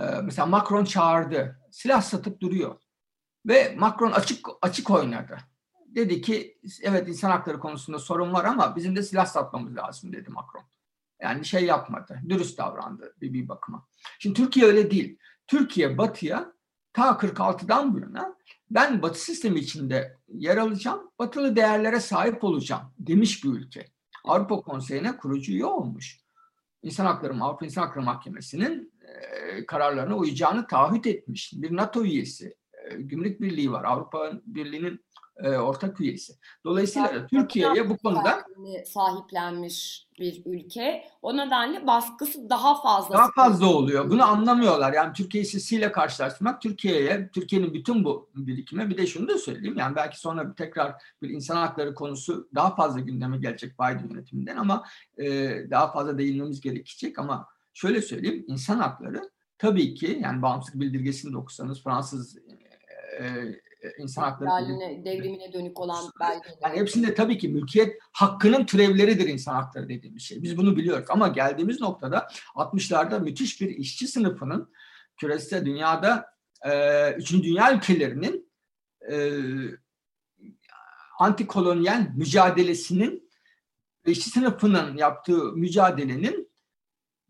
Ee, 0.00 0.04
mesela 0.22 0.46
Macron 0.46 0.84
çağırdı. 0.84 1.60
Silah 1.70 2.02
satıp 2.02 2.40
duruyor. 2.40 2.76
Ve 3.46 3.74
Macron 3.78 4.12
açık 4.12 4.46
açık 4.62 4.90
oynadı. 4.90 5.36
Dedi 5.86 6.20
ki 6.20 6.58
evet 6.82 7.08
insan 7.08 7.30
hakları 7.30 7.58
konusunda 7.58 7.98
sorun 7.98 8.32
var 8.32 8.44
ama 8.44 8.76
bizim 8.76 8.96
de 8.96 9.02
silah 9.02 9.26
satmamız 9.26 9.76
lazım 9.76 10.12
dedi 10.12 10.30
Macron. 10.30 10.64
Yani 11.22 11.44
şey 11.44 11.64
yapmadı, 11.64 12.20
dürüst 12.28 12.58
davrandı 12.58 13.14
bir, 13.20 13.32
bir 13.32 13.48
bakıma. 13.48 13.86
Şimdi 14.18 14.36
Türkiye 14.36 14.66
öyle 14.66 14.90
değil. 14.90 15.18
Türkiye 15.46 15.98
batıya 15.98 16.52
ta 16.92 17.10
46'dan 17.10 17.94
bu 17.94 18.00
yana 18.00 18.36
ben 18.74 19.02
batı 19.02 19.20
sistemi 19.20 19.60
içinde 19.60 20.16
yer 20.28 20.56
alacağım, 20.56 21.10
batılı 21.18 21.56
değerlere 21.56 22.00
sahip 22.00 22.44
olacağım 22.44 22.82
demiş 22.98 23.44
bir 23.44 23.48
ülke. 23.48 23.86
Avrupa 24.24 24.56
Konseyi'ne 24.56 25.16
kurucu 25.16 25.52
üye 25.52 25.64
olmuş. 25.64 26.20
İnsan 26.82 27.06
Hakları, 27.06 27.34
Avrupa 27.40 27.64
İnsan 27.64 27.82
Hakları 27.82 28.04
Mahkemesi'nin 28.04 28.92
e, 29.02 29.66
kararlarına 29.66 30.16
uyacağını 30.16 30.66
taahhüt 30.66 31.06
etmiş. 31.06 31.52
Bir 31.56 31.76
NATO 31.76 32.04
üyesi, 32.04 32.56
Gümrük 32.98 33.40
Birliği 33.40 33.72
var, 33.72 33.84
Avrupa 33.84 34.32
Birliği'nin 34.46 35.04
e, 35.36 35.48
ortak 35.48 36.00
üyesi. 36.00 36.32
Dolayısıyla 36.64 37.08
Yani 37.12 37.26
Türkiye'ye 37.26 37.90
bu 37.90 37.96
konuda 37.96 38.44
sahiplenmiş 38.86 40.06
bir 40.20 40.42
ülke. 40.46 41.04
O 41.22 41.36
nedenle 41.36 41.86
baskısı 41.86 42.50
daha 42.50 42.82
fazla. 42.82 43.14
daha 43.14 43.30
fazla 43.32 43.66
oluyor. 43.66 44.10
Bunu 44.10 44.24
anlamıyorlar. 44.24 44.92
Yani 44.92 45.12
Türkiye 45.12 45.44
hissesiyle 45.44 45.92
karşılaştırmak 45.92 46.62
Türkiye'ye, 46.62 47.30
Türkiye'nin 47.34 47.74
bütün 47.74 48.04
bu 48.04 48.30
birikime 48.34 48.90
bir 48.90 48.96
de 48.96 49.06
şunu 49.06 49.28
da 49.28 49.38
söyleyeyim. 49.38 49.78
Yani 49.78 49.96
belki 49.96 50.20
sonra 50.20 50.50
bir 50.50 50.54
tekrar 50.54 50.94
bir 51.22 51.30
insan 51.30 51.56
hakları 51.56 51.94
konusu 51.94 52.48
daha 52.54 52.74
fazla 52.74 53.00
gündeme 53.00 53.38
gelecek 53.38 53.74
Biden 53.74 54.08
yönetiminden 54.10 54.56
ama 54.56 54.84
e, 55.18 55.24
daha 55.70 55.92
fazla 55.92 56.18
değinmemiz 56.18 56.60
gerekecek 56.60 57.18
ama 57.18 57.48
şöyle 57.72 58.02
söyleyeyim 58.02 58.44
insan 58.48 58.78
hakları 58.78 59.30
tabii 59.58 59.94
ki 59.94 60.18
yani 60.22 60.42
bağımsızlık 60.42 60.80
bildirgesini 60.80 61.32
de 61.32 61.36
okusanız 61.36 61.82
Fransız 61.82 62.38
e, 63.20 63.54
insan 63.98 64.22
hakları 64.22 64.48
İhlaline, 64.48 65.04
devrimine 65.04 65.52
dönük 65.52 65.80
olan 65.80 66.04
belgeler. 66.20 66.56
yani 66.62 66.76
hepsinde 66.76 67.14
tabii 67.14 67.38
ki 67.38 67.48
mülkiyet 67.48 67.98
hakkının 68.12 68.66
türevleridir 68.66 69.28
insan 69.28 69.54
hakları 69.54 69.88
dediğimiz 69.88 70.22
şey. 70.22 70.42
Biz 70.42 70.56
bunu 70.56 70.76
biliyoruz 70.76 71.06
ama 71.08 71.28
geldiğimiz 71.28 71.80
noktada 71.80 72.28
60'larda 72.54 73.22
müthiş 73.22 73.60
bir 73.60 73.68
işçi 73.68 74.08
sınıfının 74.08 74.72
küresel 75.16 75.64
dünyada 75.64 76.26
e, 76.64 77.10
üçüncü 77.12 77.48
dünya 77.48 77.74
ülkelerinin 77.76 78.50
e, 79.10 79.30
antikolonyal 81.18 82.06
mücadelesinin 82.16 83.30
işçi 84.06 84.30
sınıfının 84.30 84.96
yaptığı 84.96 85.52
mücadelenin 85.52 86.50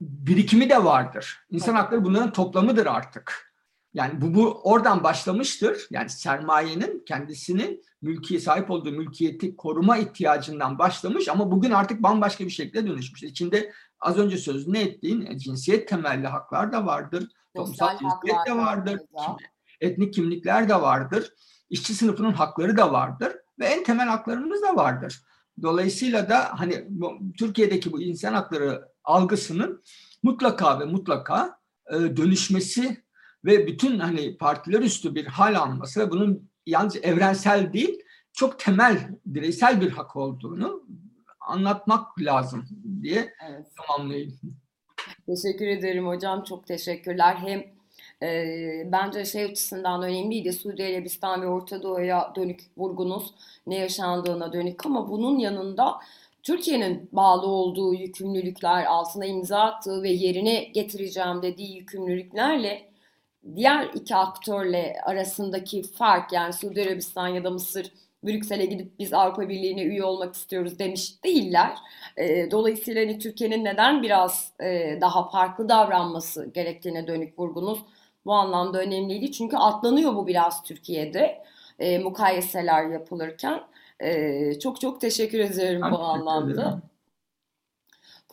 birikimi 0.00 0.70
de 0.70 0.84
vardır. 0.84 1.46
İnsan 1.50 1.74
hakları 1.74 2.04
bunların 2.04 2.32
toplamıdır 2.32 2.86
artık. 2.86 3.53
Yani 3.94 4.20
bu, 4.20 4.34
bu 4.34 4.60
oradan 4.62 5.04
başlamıştır. 5.04 5.86
Yani 5.90 6.10
sermayenin 6.10 7.04
kendisinin 7.06 7.82
mülkiye 8.02 8.40
sahip 8.40 8.70
olduğu 8.70 8.92
mülkiyeti 8.92 9.56
koruma 9.56 9.96
ihtiyacından 9.96 10.78
başlamış 10.78 11.28
ama 11.28 11.50
bugün 11.50 11.70
artık 11.70 12.02
bambaşka 12.02 12.44
bir 12.44 12.50
şekilde 12.50 12.86
dönüşmüş. 12.86 13.22
İçinde 13.22 13.72
az 14.00 14.18
önce 14.18 14.38
sözünü 14.38 14.78
ettiğin 14.78 15.26
e, 15.26 15.38
cinsiyet 15.38 15.88
temelli 15.88 16.26
haklar 16.26 16.72
da 16.72 16.86
vardır. 16.86 17.28
Toplumsal 17.56 17.98
cinsiyet 17.98 18.46
de 18.46 18.56
vardır. 18.56 18.98
da. 18.98 19.36
Etnik 19.80 20.14
kimlikler 20.14 20.68
de 20.68 20.74
vardır. 20.74 21.32
İşçi 21.70 21.94
sınıfının 21.94 22.32
hakları 22.32 22.76
da 22.76 22.92
vardır 22.92 23.32
ve 23.58 23.66
en 23.66 23.84
temel 23.84 24.08
haklarımız 24.08 24.62
da 24.62 24.76
vardır. 24.76 25.22
Dolayısıyla 25.62 26.28
da 26.28 26.60
hani 26.60 26.84
bu, 26.88 27.18
Türkiye'deki 27.38 27.92
bu 27.92 28.02
insan 28.02 28.34
hakları 28.34 28.88
algısının 29.04 29.82
mutlaka 30.22 30.80
ve 30.80 30.84
mutlaka 30.84 31.58
e, 31.90 31.94
dönüşmesi 31.94 33.03
ve 33.44 33.66
bütün 33.66 33.98
hani 33.98 34.36
partiler 34.36 34.80
üstü 34.80 35.14
bir 35.14 35.26
hal 35.26 35.54
alması 35.54 36.00
ve 36.00 36.10
bunun 36.10 36.50
yalnız 36.66 36.96
evrensel 36.96 37.72
değil 37.72 38.02
çok 38.32 38.58
temel 38.58 38.98
bireysel 39.26 39.80
bir 39.80 39.90
hak 39.90 40.16
olduğunu 40.16 40.82
anlatmak 41.40 42.20
lazım 42.20 42.66
diye 43.02 43.34
Evet. 43.48 43.66
tamamlayayım. 43.76 44.38
Teşekkür 45.26 45.66
ederim 45.66 46.06
hocam. 46.06 46.44
Çok 46.44 46.66
teşekkürler. 46.66 47.36
Hem 47.36 47.64
e, 48.22 48.92
bence 48.92 49.24
şey 49.24 49.44
açısından 49.44 50.02
önemliydi. 50.02 50.52
Suudi 50.52 50.84
Arabistan 50.84 51.42
ve 51.42 51.46
Orta 51.46 51.82
Doğu'ya 51.82 52.32
dönük 52.36 52.60
vurgunuz 52.76 53.34
ne 53.66 53.78
yaşandığına 53.78 54.52
dönük 54.52 54.86
ama 54.86 55.10
bunun 55.10 55.38
yanında 55.38 55.94
Türkiye'nin 56.42 57.08
bağlı 57.12 57.46
olduğu 57.46 57.94
yükümlülükler, 57.94 58.84
altına 58.84 59.26
imza 59.26 59.60
attığı 59.60 60.02
ve 60.02 60.10
yerine 60.10 60.64
getireceğim 60.64 61.42
dediği 61.42 61.76
yükümlülüklerle 61.76 62.93
diğer 63.56 63.88
iki 63.94 64.16
aktörle 64.16 64.96
arasındaki 65.04 65.82
fark 65.82 66.32
yani 66.32 66.52
Suudi 66.52 66.82
Arabistan 66.82 67.28
ya 67.28 67.44
da 67.44 67.50
Mısır 67.50 67.92
Brüksel'e 68.24 68.64
gidip 68.66 68.98
biz 68.98 69.12
Avrupa 69.12 69.48
Birliği'ne 69.48 69.82
üye 69.82 70.04
olmak 70.04 70.34
istiyoruz 70.34 70.78
demiş 70.78 71.24
değiller. 71.24 71.78
E, 72.16 72.50
dolayısıyla 72.50 73.02
hani 73.02 73.18
Türkiye'nin 73.18 73.64
neden 73.64 74.02
biraz 74.02 74.52
e, 74.60 74.98
daha 75.00 75.28
farklı 75.30 75.68
davranması 75.68 76.50
gerektiğine 76.54 77.06
dönük 77.06 77.38
vurgunuz 77.38 77.78
bu 78.26 78.32
anlamda 78.32 78.78
önemliydi. 78.80 79.32
Çünkü 79.32 79.56
atlanıyor 79.56 80.14
bu 80.14 80.26
biraz 80.26 80.62
Türkiye'de 80.62 81.44
e, 81.78 81.98
mukayeseler 81.98 82.86
yapılırken. 82.90 83.60
E, 84.00 84.58
çok 84.58 84.80
çok 84.80 85.00
teşekkür 85.00 85.38
ederim 85.38 85.82
Ben 85.82 85.90
bu 85.90 85.98
teşekkür 85.98 86.08
anlamda. 86.08 86.62
ederim. 86.62 86.82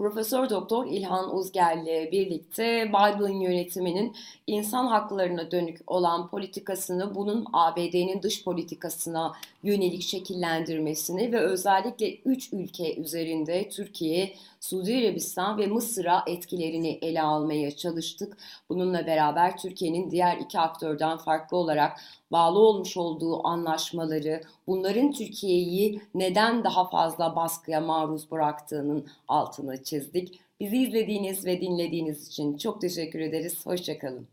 Profesör 0.02 0.50
Doktor 0.50 0.86
İlhan 0.86 1.36
Uzgel 1.36 1.80
ile 1.84 2.12
birlikte 2.12 2.90
Biden 2.90 3.42
yönetiminin 3.42 4.16
insan 4.48 4.88
haklarına 4.88 5.52
dönük 5.52 5.80
olan 5.88 6.30
politikasını 6.30 7.16
bunun 7.16 7.46
ABD'nin 7.54 8.22
dış 8.22 8.44
politikasına 8.44 9.34
yönelik 9.64 10.02
şekillendirmesini 10.02 11.32
ve 11.32 11.40
özellikle 11.40 12.16
3 12.16 12.54
ülke 12.54 12.96
üzerinde 12.96 13.70
Türkiye, 13.70 14.34
Suudi 14.62 14.98
Arabistan 14.98 15.58
ve 15.58 15.68
Mısır'a 15.68 16.24
etkilerini 16.28 17.00
ele 17.02 17.22
almaya 17.22 17.76
çalıştık. 17.76 18.38
Bununla 18.70 19.08
beraber 19.08 19.58
Türkiye'nin 19.58 20.12
diğer 20.12 20.38
iki 20.38 20.60
aktörden 20.60 21.18
farklı 21.18 21.58
olarak 21.58 22.02
bağlı 22.32 22.60
olmuş 22.60 22.98
olduğu 22.98 23.48
anlaşmaları, 23.48 24.42
bunların 24.68 25.12
Türkiye'yi 25.12 26.02
neden 26.16 26.64
daha 26.64 26.90
fazla 26.90 27.36
baskıya 27.36 27.82
maruz 27.82 28.32
bıraktığının 28.32 29.08
altını 29.28 29.84
çizdik. 29.84 30.40
Bizi 30.60 30.78
izlediğiniz 30.78 31.46
ve 31.46 31.62
dinlediğiniz 31.62 32.28
için 32.28 32.58
çok 32.58 32.82
teşekkür 32.82 33.20
ederiz. 33.20 33.66
Hoşçakalın. 33.66 34.28